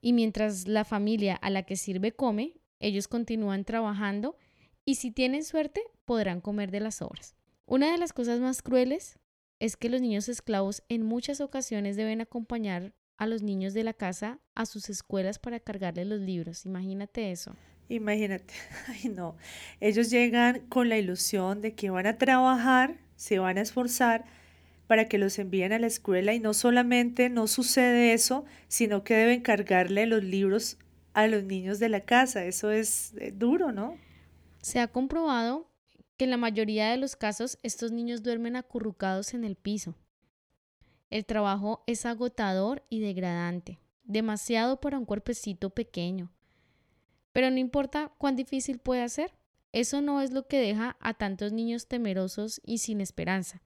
[0.00, 4.36] y mientras la familia a la que sirve come, ellos continúan trabajando
[4.84, 7.34] y si tienen suerte podrán comer de las obras.
[7.66, 9.18] Una de las cosas más crueles
[9.58, 13.94] es que los niños esclavos en muchas ocasiones deben acompañar a los niños de la
[13.94, 16.66] casa a sus escuelas para cargarles los libros.
[16.66, 17.56] Imagínate eso.
[17.88, 18.52] Imagínate,
[18.88, 19.36] ay no,
[19.80, 24.24] ellos llegan con la ilusión de que van a trabajar, se van a esforzar
[24.86, 29.14] para que los envíen a la escuela y no solamente no sucede eso, sino que
[29.14, 30.78] deben cargarle los libros
[31.12, 32.44] a los niños de la casa.
[32.44, 33.96] Eso es eh, duro, ¿no?
[34.60, 35.70] Se ha comprobado
[36.16, 39.94] que en la mayoría de los casos estos niños duermen acurrucados en el piso.
[41.10, 46.32] El trabajo es agotador y degradante, demasiado para un cuerpecito pequeño.
[47.32, 49.32] Pero no importa cuán difícil pueda ser,
[49.72, 53.62] eso no es lo que deja a tantos niños temerosos y sin esperanza.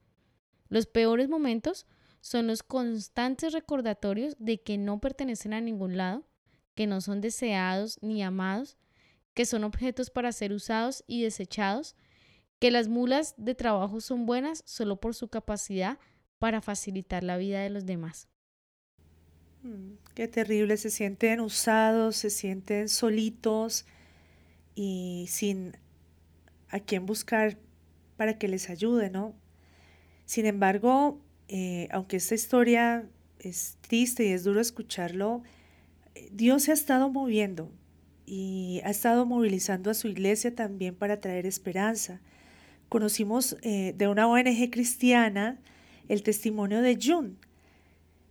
[0.70, 1.87] Los peores momentos
[2.20, 6.24] son los constantes recordatorios de que no pertenecen a ningún lado,
[6.74, 8.78] que no son deseados ni amados,
[9.35, 11.96] que son objetos para ser usados y desechados,
[12.59, 15.98] que las mulas de trabajo son buenas solo por su capacidad
[16.38, 18.28] para facilitar la vida de los demás.
[19.62, 23.87] Mm, qué terrible, se sienten usados, se sienten solitos
[24.74, 25.76] y sin
[26.68, 27.59] a quién buscar
[28.16, 29.35] para que les ayude, ¿no?
[30.31, 33.05] Sin embargo, eh, aunque esta historia
[33.40, 35.43] es triste y es duro escucharlo,
[36.14, 37.73] eh, Dios se ha estado moviendo
[38.27, 42.21] y ha estado movilizando a su iglesia también para traer esperanza
[42.88, 45.59] conocimos eh, de una ONG cristiana
[46.07, 47.35] el testimonio de June.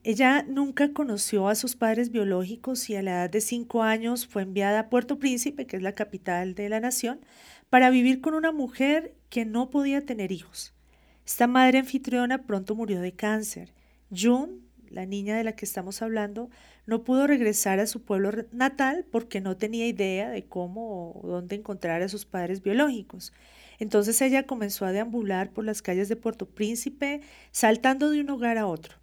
[0.06, 4.44] Ella nunca conoció a sus padres biológicos y a la edad de cinco años fue
[4.44, 7.20] enviada a Puerto Príncipe, que es la capital de la nación,
[7.70, 10.79] para vivir con una mujer que no podía tener hijos.
[11.30, 13.72] Esta madre anfitriona pronto murió de cáncer.
[14.10, 16.50] June, la niña de la que estamos hablando,
[16.88, 21.56] no pudo regresar a su pueblo natal porque no tenía idea de cómo o dónde
[21.56, 23.32] encontrar a sus padres biológicos.
[23.78, 28.58] Entonces ella comenzó a deambular por las calles de Puerto Príncipe, saltando de un hogar
[28.58, 28.98] a otro.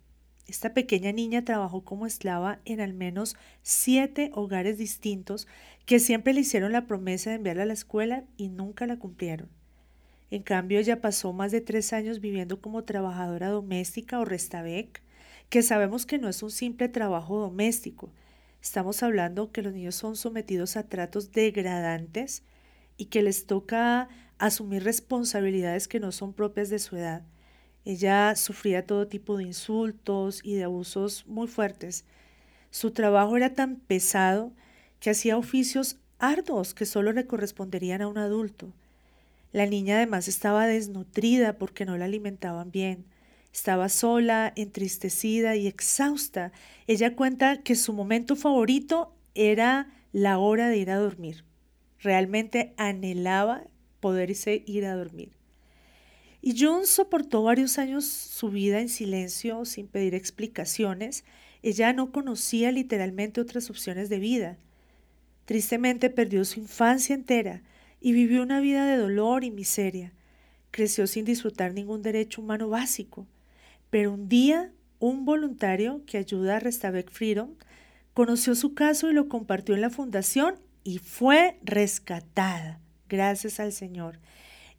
[0.49, 5.47] Esta pequeña niña trabajó como esclava en al menos siete hogares distintos
[5.87, 9.56] que siempre le hicieron la promesa de enviarla a la escuela y nunca la cumplieron.
[10.31, 15.03] En cambio, ella pasó más de tres años viviendo como trabajadora doméstica o restabec,
[15.49, 18.11] que sabemos que no es un simple trabajo doméstico.
[18.61, 22.43] Estamos hablando que los niños son sometidos a tratos degradantes
[22.97, 24.09] y que les toca
[24.39, 27.23] asumir responsabilidades que no son propias de su edad.
[27.85, 32.05] Ella sufría todo tipo de insultos y de abusos muy fuertes.
[32.71, 34.53] Su trabajo era tan pesado
[34.99, 38.73] que hacía oficios arduos que solo le corresponderían a un adulto.
[39.57, 43.07] La niña además estaba desnutrida porque no la alimentaban bien.
[43.55, 46.53] Estaba sola, entristecida y exhausta.
[46.87, 51.47] Ella cuenta que su momento favorito era la hora de ir a dormir.
[52.01, 53.65] Realmente anhelaba
[54.01, 55.31] poderse ir a dormir.
[56.43, 61.25] Y June soportó varios años su vida en silencio, sin pedir explicaciones.
[61.63, 64.59] Ella no conocía literalmente otras opciones de vida.
[65.47, 67.63] Tristemente perdió su infancia entera
[68.01, 70.13] y vivió una vida de dolor y miseria.
[70.71, 73.27] Creció sin disfrutar ningún derecho humano básico.
[73.91, 77.51] Pero un día, un voluntario que ayuda a Restavec Freedom
[78.15, 84.19] conoció su caso y lo compartió en la fundación y fue rescatada gracias al Señor.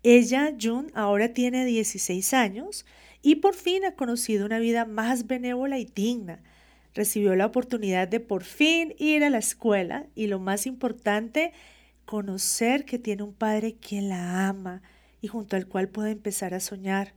[0.04, 2.86] Ella, June, ahora tiene 16 años
[3.22, 6.42] y por fin ha conocido una vida más benévola y digna.
[6.94, 11.54] recibió la oportunidad de por fin ir a la escuela y lo más importante,
[12.08, 14.82] conocer que tiene un padre quien la ama
[15.22, 17.14] y junto al cual puede empezar a soñar.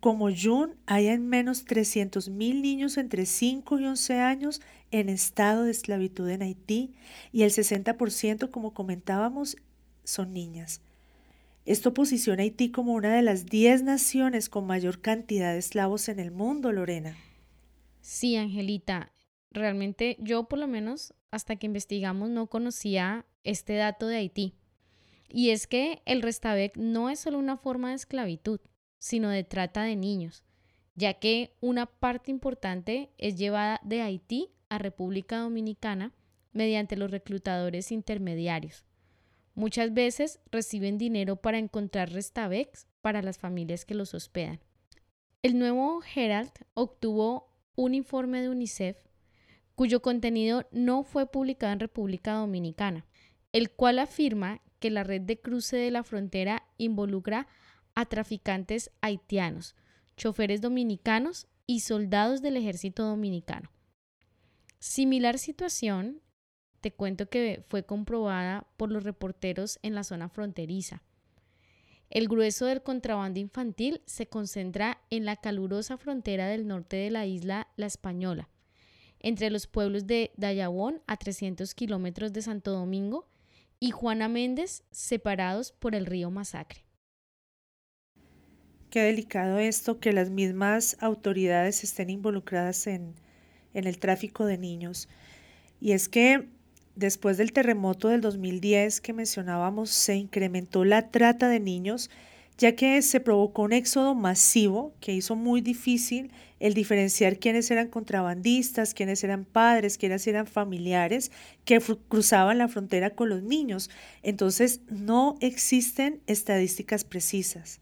[0.00, 4.60] Como June, hay en menos 300 mil niños entre 5 y 11 años
[4.90, 6.92] en estado de esclavitud en Haití
[7.32, 9.56] y el 60%, como comentábamos,
[10.04, 10.82] son niñas.
[11.64, 16.18] Esto posiciona Haití como una de las 10 naciones con mayor cantidad de esclavos en
[16.18, 17.16] el mundo, Lorena.
[18.00, 19.12] Sí, Angelita,
[19.52, 24.54] realmente yo por lo menos hasta que investigamos no conocía este dato de Haití.
[25.28, 28.60] Y es que el Restavec no es solo una forma de esclavitud,
[28.98, 30.44] sino de trata de niños,
[30.94, 36.12] ya que una parte importante es llevada de Haití a República Dominicana
[36.52, 38.84] mediante los reclutadores intermediarios.
[39.54, 44.60] Muchas veces reciben dinero para encontrar restavex para las familias que los hospedan.
[45.42, 48.96] El nuevo Herald obtuvo un informe de UNICEF
[49.74, 53.06] cuyo contenido no fue publicado en República Dominicana,
[53.58, 57.48] el cual afirma que la red de cruce de la frontera involucra
[57.96, 59.74] a traficantes haitianos,
[60.16, 63.72] choferes dominicanos y soldados del ejército dominicano.
[64.78, 66.22] Similar situación,
[66.80, 71.02] te cuento que fue comprobada por los reporteros en la zona fronteriza.
[72.10, 77.26] El grueso del contrabando infantil se concentra en la calurosa frontera del norte de la
[77.26, 78.48] isla La Española,
[79.18, 83.27] entre los pueblos de Dayabón a 300 kilómetros de Santo Domingo
[83.80, 86.84] y Juana Méndez, separados por el río Masacre.
[88.90, 93.14] Qué delicado esto que las mismas autoridades estén involucradas en,
[93.74, 95.08] en el tráfico de niños.
[95.80, 96.48] Y es que
[96.98, 102.10] después del terremoto del 2010 que mencionábamos, se incrementó la trata de niños,
[102.58, 107.88] ya que se provocó un éxodo masivo que hizo muy difícil el diferenciar quiénes eran
[107.88, 111.30] contrabandistas, quiénes eran padres, quiénes eran familiares
[111.64, 113.90] que cruzaban la frontera con los niños.
[114.24, 117.80] Entonces, no existen estadísticas precisas.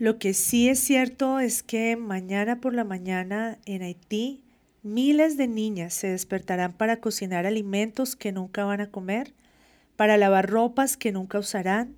[0.00, 4.44] Lo que sí es cierto es que mañana por la mañana en Haití
[4.84, 9.32] Miles de niñas se despertarán para cocinar alimentos que nunca van a comer,
[9.96, 11.94] para lavar ropas que nunca usarán,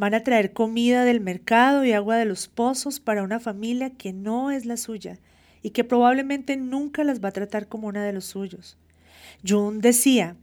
[0.00, 4.14] van a traer comida del mercado y agua de los pozos para una familia que
[4.14, 5.18] no es la suya
[5.60, 8.78] y que probablemente nunca las va a tratar como una de los suyos.
[9.46, 10.36] June decía,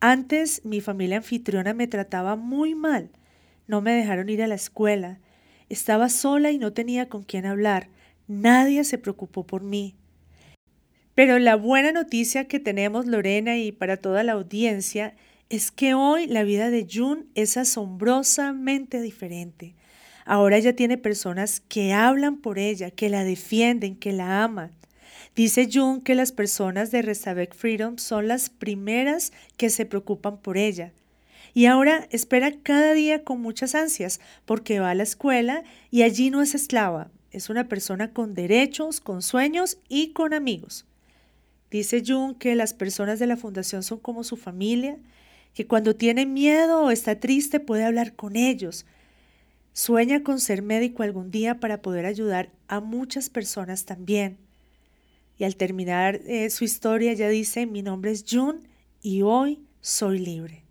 [0.00, 3.10] antes mi familia anfitriona me trataba muy mal,
[3.66, 5.18] no me dejaron ir a la escuela,
[5.68, 7.88] estaba sola y no tenía con quién hablar,
[8.28, 9.94] nadie se preocupó por mí.
[11.14, 15.14] Pero la buena noticia que tenemos, Lorena, y para toda la audiencia,
[15.52, 19.74] es que hoy la vida de June es asombrosamente diferente.
[20.24, 24.70] Ahora ella tiene personas que hablan por ella, que la defienden, que la aman.
[25.36, 30.56] Dice June que las personas de Restavek Freedom son las primeras que se preocupan por
[30.56, 30.90] ella.
[31.52, 36.30] Y ahora espera cada día con muchas ansias porque va a la escuela y allí
[36.30, 40.86] no es esclava, es una persona con derechos, con sueños y con amigos.
[41.70, 44.96] Dice Jung que las personas de la fundación son como su familia,
[45.54, 48.86] que cuando tiene miedo o está triste puede hablar con ellos.
[49.72, 54.38] Sueña con ser médico algún día para poder ayudar a muchas personas también.
[55.38, 58.60] Y al terminar eh, su historia ella dice, mi nombre es June
[59.02, 60.61] y hoy soy libre.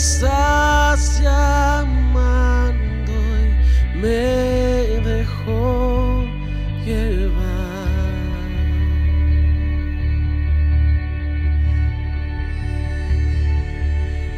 [0.00, 3.12] Estás llamando
[3.44, 4.24] y me
[5.04, 6.24] dejó
[6.86, 7.50] llevar.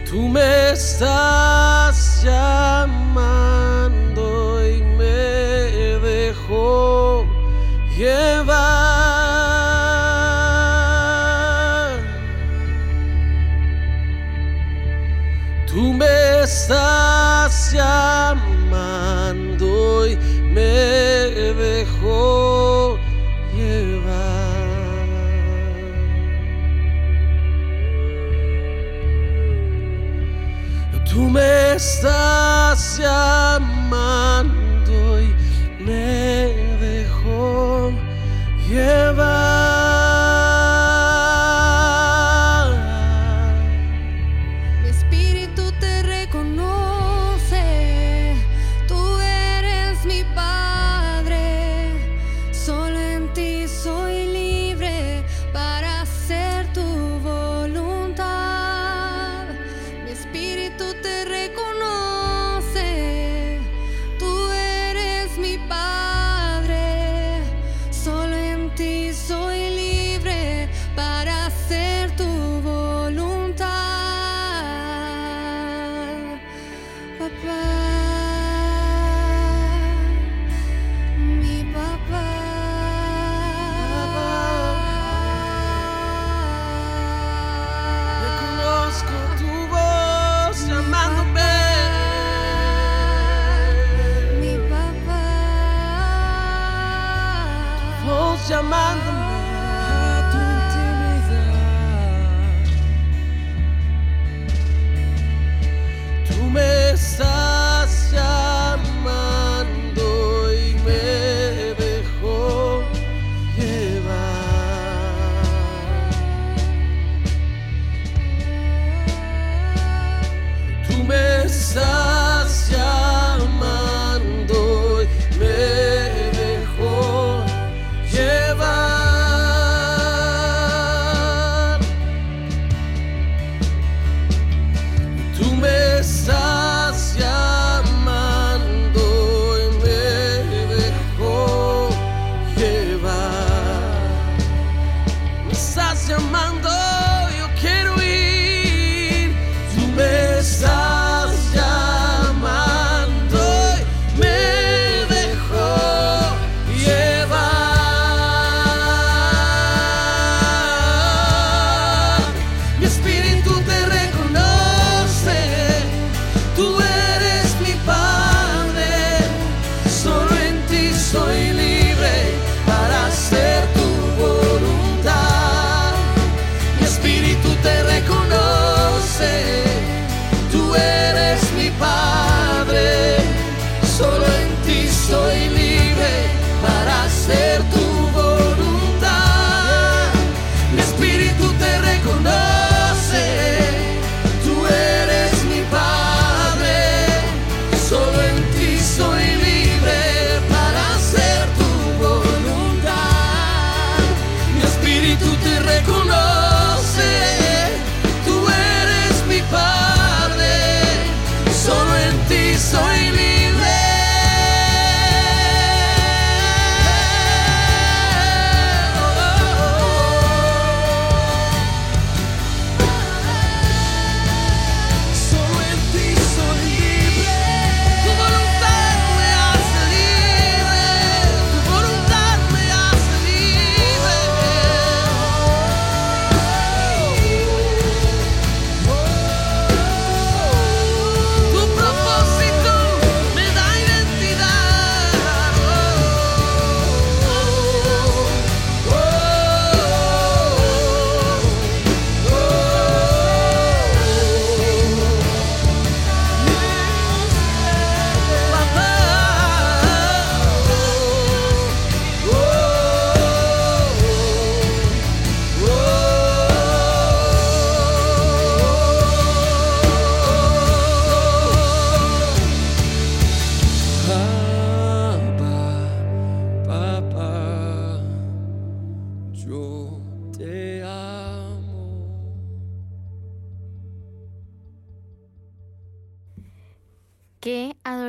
[0.04, 3.41] Tú me estás llamando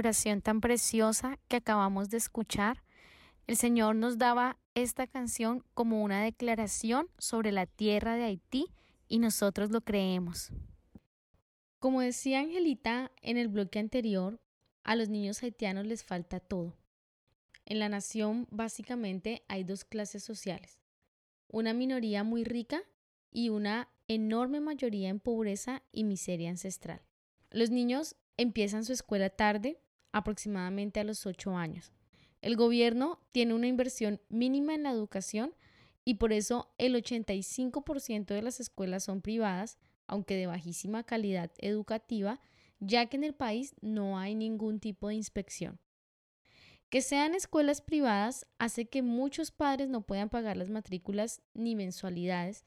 [0.03, 2.83] Qué adoración tan preciosa que acabamos de escuchar.
[3.47, 8.65] El Señor nos daba esta canción como una declaración sobre la tierra de Haití
[9.07, 10.51] y nosotros lo creemos.
[11.79, 14.41] Como decía Angelita en el bloque anterior,
[14.83, 16.75] a los niños haitianos les falta todo.
[17.63, 20.81] En la nación básicamente hay dos clases sociales,
[21.47, 22.83] una minoría muy rica
[23.31, 27.01] y una enorme mayoría en pobreza y miseria ancestral.
[27.51, 29.79] Los niños empiezan su escuela tarde,
[30.13, 31.91] aproximadamente a los 8 años.
[32.41, 35.53] El gobierno tiene una inversión mínima en la educación
[36.05, 42.39] y por eso el 85% de las escuelas son privadas, aunque de bajísima calidad educativa,
[42.79, 45.79] ya que en el país no hay ningún tipo de inspección.
[46.89, 52.65] Que sean escuelas privadas hace que muchos padres no puedan pagar las matrículas ni mensualidades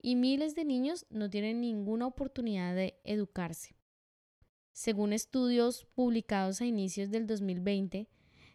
[0.00, 3.77] y miles de niños no tienen ninguna oportunidad de educarse.
[4.78, 8.08] Según estudios publicados a inicios del 2020,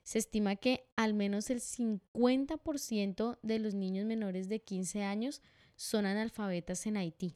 [0.04, 5.42] se estima que al menos el 50% de los niños menores de 15 años
[5.76, 7.36] son analfabetas en Haití.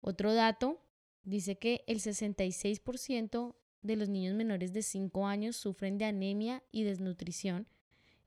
[0.00, 0.80] Otro dato
[1.22, 6.84] dice que el 66% de los niños menores de 5 años sufren de anemia y
[6.84, 7.68] desnutrición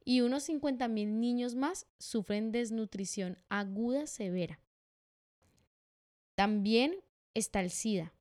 [0.06, 4.60] y unos 50.000 niños más sufren desnutrición aguda severa.
[6.36, 6.98] También
[7.34, 8.14] está el SIDA,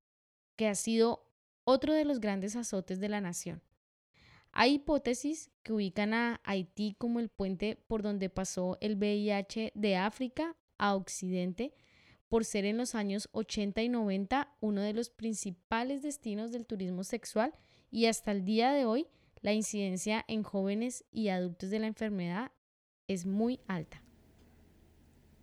[0.60, 1.26] que ha sido
[1.64, 3.62] otro de los grandes azotes de la nación.
[4.52, 9.96] Hay hipótesis que ubican a Haití como el puente por donde pasó el VIH de
[9.96, 11.72] África a Occidente,
[12.28, 17.04] por ser en los años 80 y 90 uno de los principales destinos del turismo
[17.04, 17.54] sexual
[17.90, 19.06] y hasta el día de hoy
[19.40, 22.52] la incidencia en jóvenes y adultos de la enfermedad
[23.08, 24.02] es muy alta.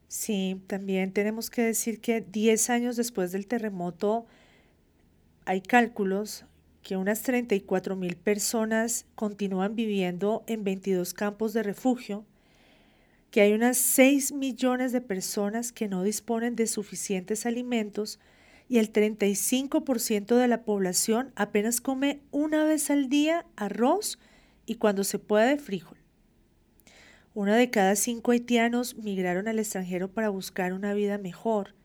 [0.10, 4.28] Sí, también tenemos que decir que 10 años después del terremoto,
[5.48, 6.44] hay cálculos
[6.84, 12.26] que unas 34 mil personas continúan viviendo en 22 campos de refugio,
[13.32, 18.20] que hay unas 6 millones de personas que no disponen de suficientes alimentos
[18.68, 24.20] y el 35% de la población apenas come una vez al día arroz
[24.66, 25.98] y cuando se puede frijol.
[27.34, 31.77] Una de cada cinco haitianos migraron al extranjero para buscar una vida mejor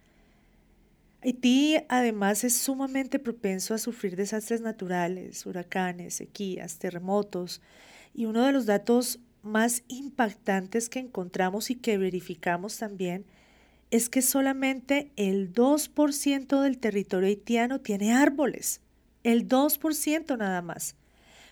[1.25, 7.61] Haití además es sumamente propenso a sufrir desastres naturales, huracanes, sequías, terremotos,
[8.12, 13.25] y uno de los datos más impactantes que encontramos y que verificamos también
[13.93, 18.81] es que solamente el 2% del territorio haitiano tiene árboles,
[19.23, 20.97] el 2% nada más,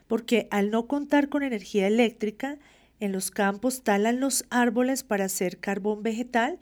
[0.09, 2.59] porque al no contar con energía eléctrica,
[2.99, 6.59] en los campos talan los árboles para hacer carbón vegetal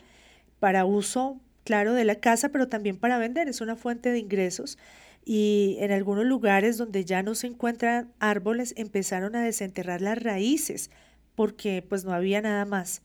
[0.60, 3.46] para uso claro, de la casa, pero también para vender.
[3.46, 4.78] Es una fuente de ingresos.
[5.22, 10.90] Y en algunos lugares donde ya no se encuentran árboles, empezaron a desenterrar las raíces
[11.34, 13.02] porque pues no había nada más.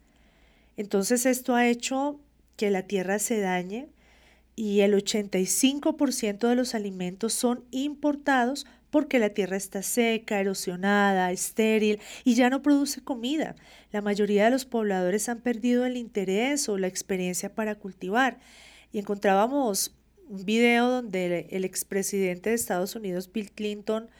[0.77, 2.21] Entonces esto ha hecho
[2.55, 3.89] que la tierra se dañe
[4.55, 11.99] y el 85% de los alimentos son importados porque la tierra está seca, erosionada, estéril
[12.23, 13.55] y ya no produce comida.
[13.91, 18.37] La mayoría de los pobladores han perdido el interés o la experiencia para cultivar.
[18.91, 19.95] Y encontrábamos
[20.29, 24.11] un video donde el expresidente de Estados Unidos, Bill Clinton,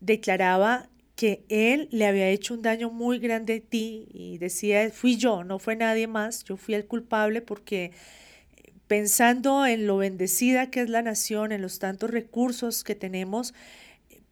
[0.00, 5.18] declaraba que él le había hecho un daño muy grande a ti y decía, fui
[5.18, 7.92] yo, no fue nadie más, yo fui el culpable porque
[8.88, 13.54] pensando en lo bendecida que es la nación, en los tantos recursos que tenemos,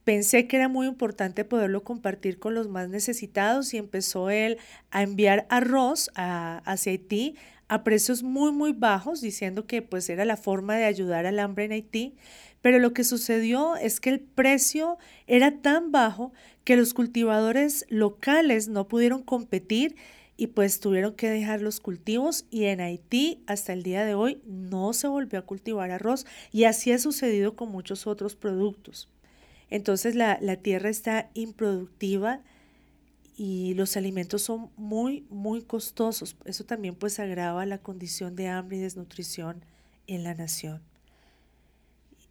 [0.05, 4.59] Pensé que era muy importante poderlo compartir con los más necesitados y empezó él
[4.91, 7.37] a enviar arroz a, hacia Haití
[7.69, 11.65] a precios muy muy bajos, diciendo que pues era la forma de ayudar al hambre
[11.65, 12.15] en Haití.
[12.61, 16.33] Pero lo que sucedió es que el precio era tan bajo
[16.65, 19.97] que los cultivadores locales no pudieron competir
[20.37, 24.41] y pues tuvieron que dejar los cultivos y en Haití hasta el día de hoy
[24.47, 29.12] no se volvió a cultivar arroz y así ha sucedido con muchos otros productos.
[29.73, 32.43] Entonces la, tierra está improductiva
[33.39, 36.37] y los alimentos son muy, muy costosos.
[36.45, 39.65] Eso también pues agrava la condición de hambre y desnutrición
[40.07, 40.83] en la nación.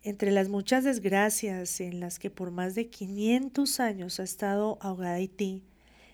[0.04, 5.16] Entre las muchas desgracias en las que por más de 500 años ha estado ahogada
[5.16, 5.64] Haití,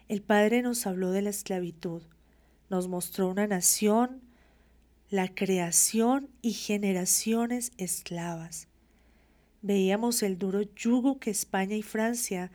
[0.07, 2.03] el Padre nos habló de la esclavitud,
[2.69, 4.21] nos mostró una nación,
[5.09, 8.66] la creación y generaciones esclavas.
[9.61, 12.51] Veíamos el duro yugo que España y Francia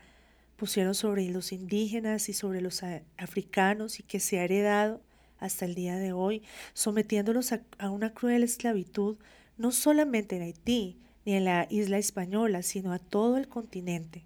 [0.57, 2.83] pusieron sobre los indígenas y sobre los
[3.19, 5.03] africanos y que se ha heredado
[5.41, 6.43] hasta el día de hoy,
[6.73, 9.17] sometiéndolos a, una cruel esclavitud,
[9.59, 14.25] no solamente en Haití ni en la isla española, sino a todo el continente.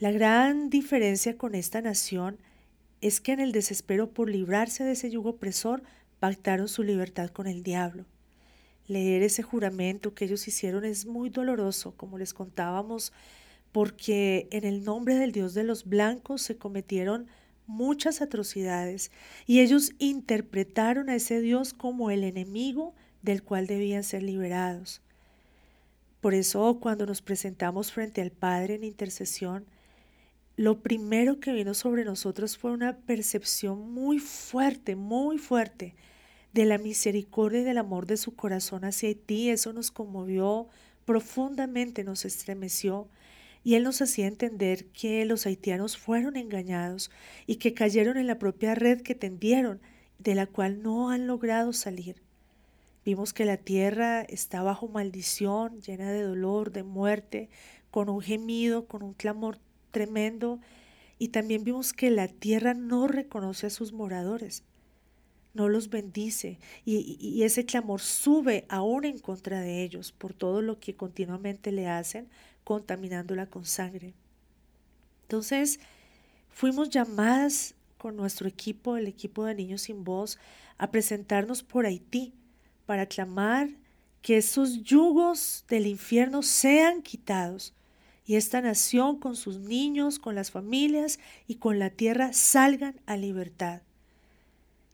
[0.00, 2.38] La gran diferencia con esta nación
[3.00, 5.84] es que en el desespero por librarse de ese yugo opresor,
[6.18, 8.06] pactaron su libertad con el diablo.
[8.86, 13.12] Leer ese juramento que ellos hicieron es muy doloroso, como les contábamos,
[13.72, 17.26] porque en el nombre del Dios de los blancos se cometieron
[17.66, 19.10] muchas atrocidades
[19.46, 25.00] y ellos interpretaron a ese Dios como el enemigo del cual debían ser liberados.
[26.20, 29.64] Por eso cuando nos presentamos frente al Padre en intercesión,
[30.56, 35.94] lo primero que vino sobre nosotros fue una percepción muy fuerte, muy fuerte
[36.54, 39.50] de la misericordia y del amor de su corazón hacia ti.
[39.50, 40.68] Eso nos conmovió
[41.04, 43.08] profundamente, nos estremeció.
[43.64, 47.10] Y él nos hacía entender que los haitianos fueron engañados
[47.46, 49.80] y que cayeron en la propia red que tendieron,
[50.18, 52.22] de la cual no han logrado salir.
[53.04, 57.50] Vimos que la tierra está bajo maldición, llena de dolor, de muerte,
[57.90, 59.58] con un gemido, con un clamor
[59.90, 60.60] tremendo.
[61.18, 64.62] Y también vimos que la tierra no reconoce a sus moradores,
[65.54, 66.58] no los bendice.
[66.84, 71.72] Y, y ese clamor sube aún en contra de ellos por todo lo que continuamente
[71.72, 72.28] le hacen,
[72.64, 74.14] contaminándola con sangre.
[75.22, 75.80] Entonces,
[76.50, 80.38] fuimos llamadas con nuestro equipo, el equipo de Niños sin Voz,
[80.76, 82.34] a presentarnos por Haití
[82.84, 83.70] para clamar
[84.20, 87.74] que esos yugos del infierno sean quitados
[88.26, 93.16] y esta nación con sus niños, con las familias y con la tierra salgan a
[93.16, 93.82] libertad.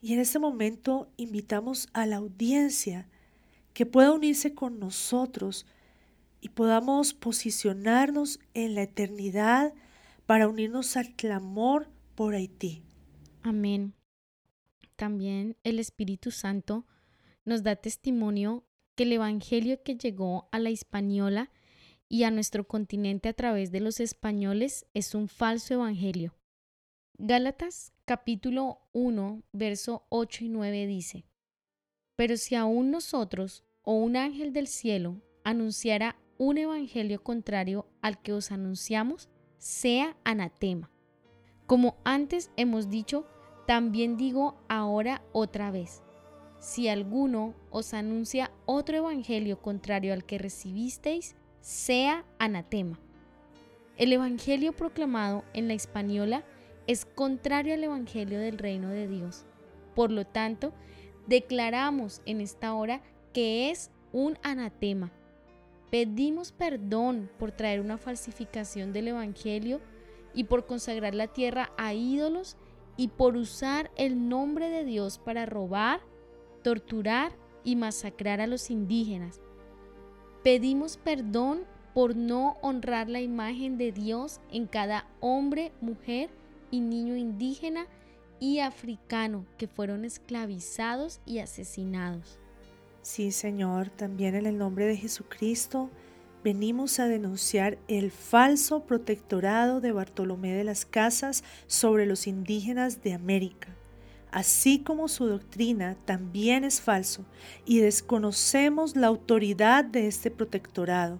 [0.01, 3.07] Y en este momento invitamos a la audiencia
[3.73, 5.67] que pueda unirse con nosotros
[6.41, 9.73] y podamos posicionarnos en la eternidad
[10.25, 12.83] para unirnos al clamor por Haití.
[13.43, 13.93] Amén.
[14.95, 16.87] También el Espíritu Santo
[17.45, 18.63] nos da testimonio
[18.95, 21.51] que el Evangelio que llegó a la Hispaniola
[22.09, 26.35] y a nuestro continente a través de los españoles es un falso Evangelio.
[27.17, 31.23] Gálatas capítulo 1, verso 8 y 9 dice,
[32.17, 38.33] Pero si aún nosotros o un ángel del cielo anunciara un evangelio contrario al que
[38.33, 40.91] os anunciamos sea anatema.
[41.67, 43.25] Como antes hemos dicho,
[43.65, 46.03] también digo ahora otra vez.
[46.59, 52.99] Si alguno os anuncia otro evangelio contrario al que recibisteis, sea anatema.
[53.95, 56.43] El evangelio proclamado en la española
[56.87, 59.45] es contrario al evangelio del reino de Dios.
[59.95, 60.73] Por lo tanto,
[61.27, 63.01] declaramos en esta hora
[63.33, 65.11] que es un anatema
[65.91, 69.81] Pedimos perdón por traer una falsificación del Evangelio
[70.33, 72.55] y por consagrar la tierra a ídolos
[72.95, 75.99] y por usar el nombre de Dios para robar,
[76.63, 77.33] torturar
[77.65, 79.41] y masacrar a los indígenas.
[80.43, 86.29] Pedimos perdón por no honrar la imagen de Dios en cada hombre, mujer
[86.71, 87.85] y niño indígena
[88.39, 92.39] y africano que fueron esclavizados y asesinados.
[93.03, 95.89] Sí, Señor, también en el nombre de Jesucristo
[96.43, 103.13] venimos a denunciar el falso protectorado de Bartolomé de las Casas sobre los indígenas de
[103.13, 103.75] América.
[104.31, 107.25] Así como su doctrina también es falso
[107.65, 111.19] y desconocemos la autoridad de este protectorado.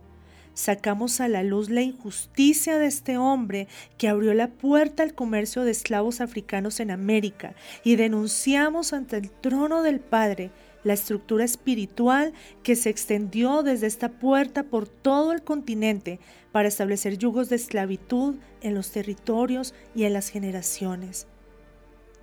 [0.53, 5.63] Sacamos a la luz la injusticia de este hombre que abrió la puerta al comercio
[5.63, 10.51] de esclavos africanos en América y denunciamos ante el trono del Padre
[10.83, 12.33] la estructura espiritual
[12.63, 16.19] que se extendió desde esta puerta por todo el continente
[16.51, 21.27] para establecer yugos de esclavitud en los territorios y en las generaciones.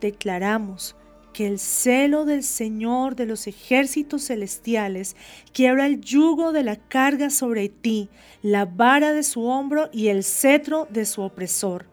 [0.01, 0.97] Declaramos
[1.39, 5.15] que el celo del Señor de los ejércitos celestiales
[5.53, 8.09] quiebra el yugo de la carga sobre ti,
[8.43, 11.87] la vara de su hombro y el cetro de su opresor.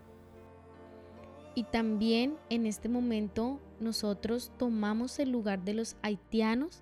[1.53, 6.81] Y también en este momento nosotros tomamos el lugar de los haitianos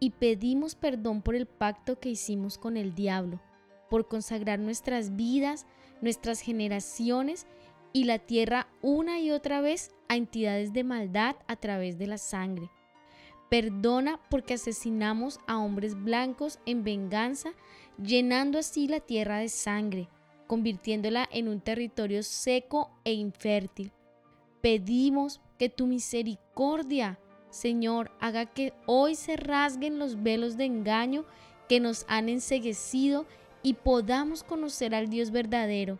[0.00, 3.38] y pedimos perdón por el pacto que hicimos con el diablo,
[3.90, 5.66] por consagrar nuestras vidas,
[6.00, 7.46] nuestras generaciones
[7.92, 12.18] y la tierra una y otra vez a entidades de maldad a través de la
[12.18, 12.70] sangre.
[13.48, 17.52] Perdona porque asesinamos a hombres blancos en venganza,
[18.02, 20.08] llenando así la tierra de sangre,
[20.46, 23.92] convirtiéndola en un territorio seco e infértil.
[24.60, 27.18] Pedimos que tu misericordia,
[27.50, 31.24] Señor, haga que hoy se rasguen los velos de engaño
[31.68, 33.26] que nos han enseguecido
[33.62, 35.98] y podamos conocer al Dios verdadero.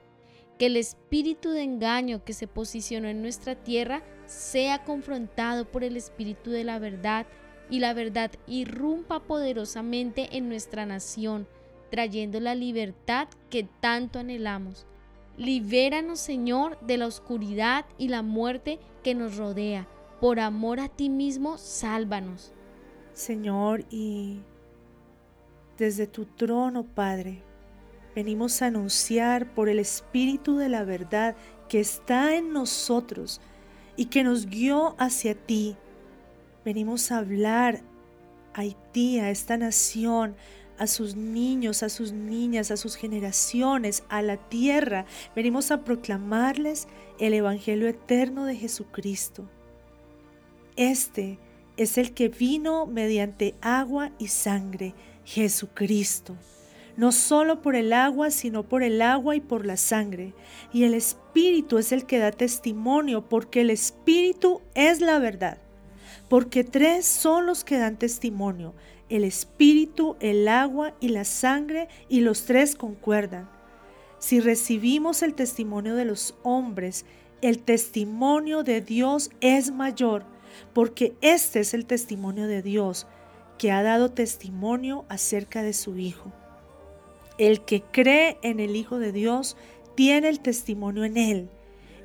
[0.58, 5.96] Que el espíritu de engaño que se posicionó en nuestra tierra sea confrontado por el
[5.96, 7.26] espíritu de la verdad
[7.70, 11.46] y la verdad irrumpa poderosamente en nuestra nación,
[11.90, 14.86] trayendo la libertad que tanto anhelamos.
[15.36, 19.86] Libéranos, Señor, de la oscuridad y la muerte que nos rodea.
[20.20, 22.52] Por amor a ti mismo, sálvanos.
[23.12, 24.40] Señor, y
[25.76, 27.42] desde tu trono, Padre,
[28.18, 31.36] venimos a anunciar por el Espíritu de la verdad
[31.68, 33.40] que está en nosotros
[33.94, 35.76] y que nos guió hacia ti.
[36.64, 37.80] Venimos a hablar
[38.54, 40.34] a Haití, a esta nación,
[40.78, 45.06] a sus niños, a sus niñas, a sus generaciones, a la tierra.
[45.36, 46.88] Venimos a proclamarles
[47.20, 49.48] el Evangelio eterno de Jesucristo.
[50.74, 51.38] Este
[51.76, 56.36] es el que vino mediante agua y sangre, Jesucristo.
[56.98, 60.34] No solo por el agua, sino por el agua y por la sangre.
[60.72, 65.58] Y el Espíritu es el que da testimonio, porque el Espíritu es la verdad.
[66.28, 68.74] Porque tres son los que dan testimonio,
[69.08, 73.48] el espíritu, el agua y la sangre, y los tres concuerdan.
[74.18, 77.06] Si recibimos el testimonio de los hombres,
[77.40, 80.24] el testimonio de Dios es mayor,
[80.74, 83.06] porque este es el testimonio de Dios,
[83.56, 86.32] que ha dado testimonio acerca de su Hijo.
[87.38, 89.56] El que cree en el Hijo de Dios
[89.94, 91.48] tiene el testimonio en él.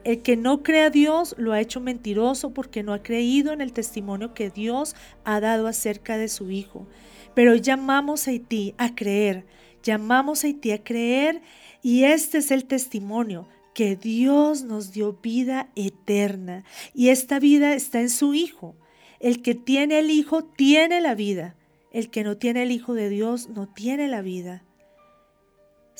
[0.03, 3.61] El que no cree a Dios lo ha hecho mentiroso porque no ha creído en
[3.61, 6.87] el testimonio que Dios ha dado acerca de su Hijo.
[7.33, 9.45] Pero llamamos a Haití a creer,
[9.81, 11.41] llamamos a Haití a creer
[11.81, 16.63] y este es el testimonio que Dios nos dio vida eterna
[16.93, 18.75] y esta vida está en su Hijo.
[19.19, 21.55] El que tiene el Hijo tiene la vida.
[21.91, 24.63] El que no tiene el Hijo de Dios no tiene la vida.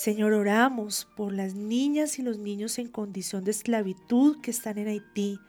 [0.04, 4.90] Señor, oramos por las niñas y los niños en condición de esclavitud que están en
[4.90, 5.40] Haití,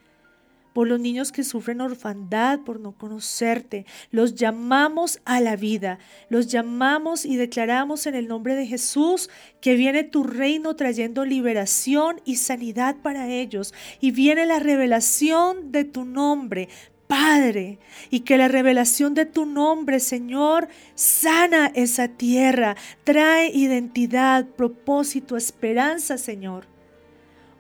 [0.72, 3.84] por los niños que sufren orfandad por no conocerte.
[4.12, 5.98] Los llamamos a la vida,
[6.28, 9.28] los llamamos y declaramos en el nombre de Jesús
[9.60, 15.82] que viene tu reino trayendo liberación y sanidad para ellos y viene la revelación de
[15.82, 16.68] tu nombre
[17.06, 17.78] Padre,
[18.10, 26.16] y que la revelación de tu nombre, Señor, sana esa tierra, trae identidad, propósito, esperanza,
[26.16, 26.66] Señor.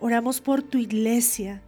[0.00, 1.62] Oramos por tu iglesia.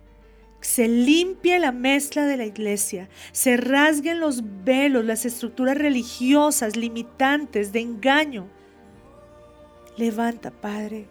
[0.60, 7.72] Se limpie la mezcla de la iglesia, se rasguen los velos, las estructuras religiosas limitantes
[7.72, 8.48] de engaño.
[9.96, 11.06] Levanta, Padre,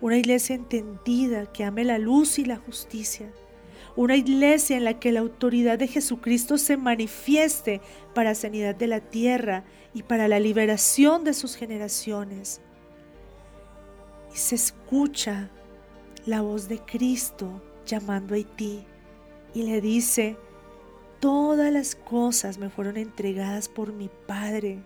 [0.00, 3.30] una iglesia entendida que ame la luz y la justicia
[3.96, 7.80] una iglesia en la que la autoridad de Jesucristo se manifieste
[8.14, 12.60] para sanidad de la tierra y para la liberación de sus generaciones.
[14.34, 15.50] Y se escucha
[16.26, 18.84] la voz de Cristo llamando a Haití
[19.54, 20.36] y le dice,
[21.20, 24.82] todas las cosas me fueron entregadas por mi Padre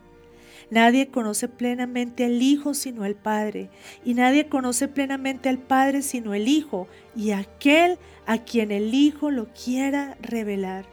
[0.71, 3.71] Nadie conoce plenamente al Hijo sino al Padre,
[4.05, 9.31] y nadie conoce plenamente al Padre sino el Hijo, y aquel a quien el Hijo
[9.31, 10.85] lo quiera revelar.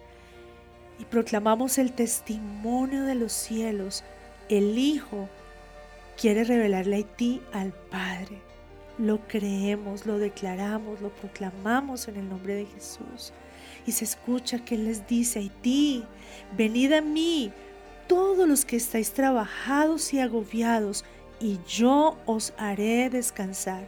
[1.00, 4.06] Y proclamamos el testimonio de los cielos.
[4.48, 5.28] El Hijo
[6.20, 8.42] quiere revelarle a ti al Padre.
[8.98, 13.34] Lo creemos, lo declaramos, lo proclamamos en el nombre de Jesús.
[13.86, 16.06] Y se escucha que Él les dice a ti,
[16.56, 17.52] venid a mí,
[18.08, 21.04] todos los que estáis trabajados y agobiados,
[21.40, 23.88] y yo os haré descansar.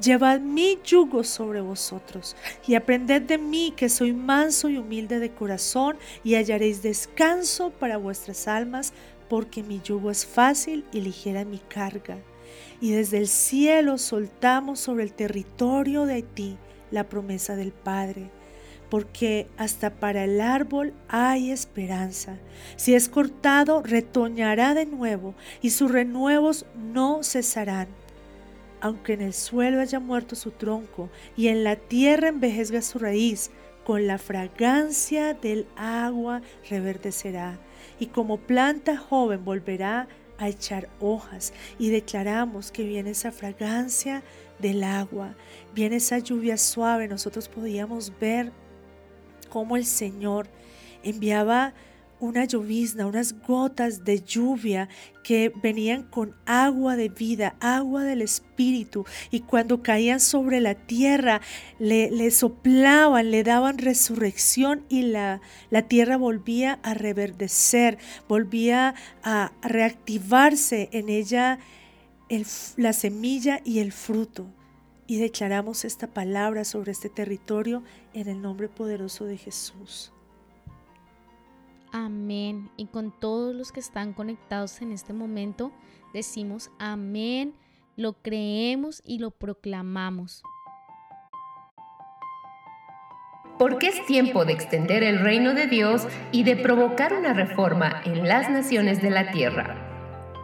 [0.00, 2.36] Llevad mi yugo sobre vosotros
[2.66, 7.96] y aprended de mí que soy manso y humilde de corazón y hallaréis descanso para
[7.96, 8.92] vuestras almas,
[9.28, 12.18] porque mi yugo es fácil y ligera mi carga.
[12.80, 16.58] Y desde el cielo soltamos sobre el territorio de Haití
[16.90, 18.30] la promesa del Padre
[18.92, 22.36] porque hasta para el árbol hay esperanza.
[22.76, 27.88] Si es cortado, retoñará de nuevo y sus renuevos no cesarán.
[28.82, 33.50] Aunque en el suelo haya muerto su tronco y en la tierra envejezga su raíz,
[33.82, 37.58] con la fragancia del agua reverdecerá
[37.98, 44.22] y como planta joven volverá a echar hojas y declaramos que viene esa fragancia
[44.58, 45.34] del agua,
[45.74, 48.52] viene esa lluvia suave, nosotros podíamos ver
[49.52, 50.48] cómo el Señor
[51.02, 51.74] enviaba
[52.20, 54.88] una llovizna, unas gotas de lluvia
[55.22, 61.42] que venían con agua de vida, agua del Espíritu, y cuando caían sobre la tierra,
[61.78, 67.98] le, soplaban, le daban resurrección y la, la tierra volvía a reverdecer,
[68.28, 71.58] volvía a reactivarse en ella
[72.78, 74.46] la semilla y el fruto.
[75.12, 77.82] Y declaramos esta palabra sobre este territorio
[78.14, 80.10] en el nombre poderoso de Jesús.
[81.92, 82.70] Amén.
[82.78, 85.70] Y con todos los que están conectados en este momento,
[86.14, 87.52] decimos amén,
[87.94, 90.42] lo creemos y lo proclamamos.
[93.58, 98.26] Porque es tiempo de extender el reino de Dios y de provocar una reforma en
[98.26, 99.76] las naciones de la tierra.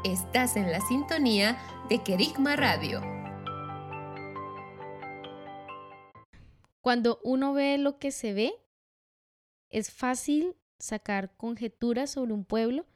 [0.05, 1.57] Estás en la sintonía
[1.89, 3.18] de Kerigma Radio.
[6.81, 8.53] Cuando uno ve lo que se ve,
[9.71, 12.87] es fácil sacar conjeturas sobre un pueblo,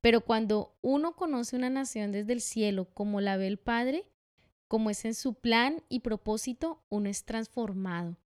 [0.00, 4.04] pero cuando uno conoce una nación desde el cielo como la ve el Padre,
[4.68, 8.18] como es en su plan y propósito, uno es transformado.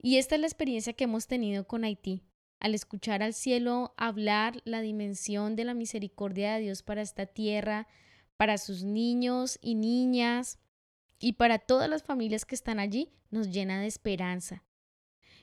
[0.00, 2.22] Y esta es la experiencia que hemos tenido con Haití.
[2.60, 7.86] Al escuchar al cielo hablar la dimensión de la misericordia de Dios para esta tierra,
[8.36, 10.58] para sus niños y niñas
[11.18, 14.64] y para todas las familias que están allí, nos llena de esperanza.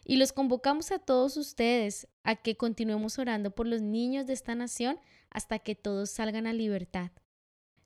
[0.05, 4.55] Y los convocamos a todos ustedes a que continuemos orando por los niños de esta
[4.55, 4.99] nación
[5.29, 7.11] hasta que todos salgan a libertad.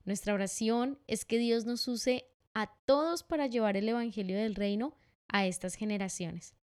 [0.04, 4.98] Nuestra oración es que Dios nos use a todos para llevar el Evangelio del Reino
[5.28, 6.56] a estas generaciones.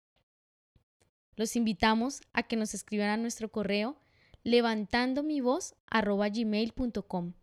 [1.36, 3.96] Los invitamos a que nos escriban a nuestro correo
[4.42, 7.34] levantando mi voz gmail.com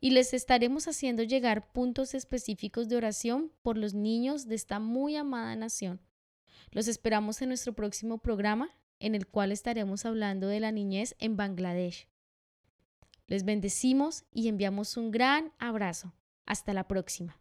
[0.00, 5.16] y les estaremos haciendo llegar puntos específicos de oración por los niños de esta muy
[5.16, 6.00] amada nación.
[6.70, 8.70] Los esperamos en nuestro próximo programa,
[9.00, 12.08] en el cual estaremos hablando de la niñez en Bangladesh.
[13.26, 16.12] Les bendecimos y enviamos un gran abrazo.
[16.46, 17.38] Hasta la próxima.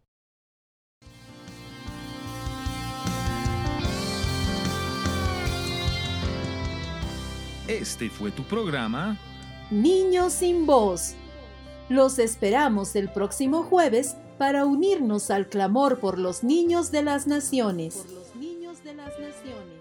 [7.67, 9.19] Este fue tu programa
[9.69, 11.13] Niños sin voz.
[11.89, 17.95] Los esperamos el próximo jueves para unirnos al clamor por los niños de las naciones.
[17.95, 19.76] Por los niños de las naciones.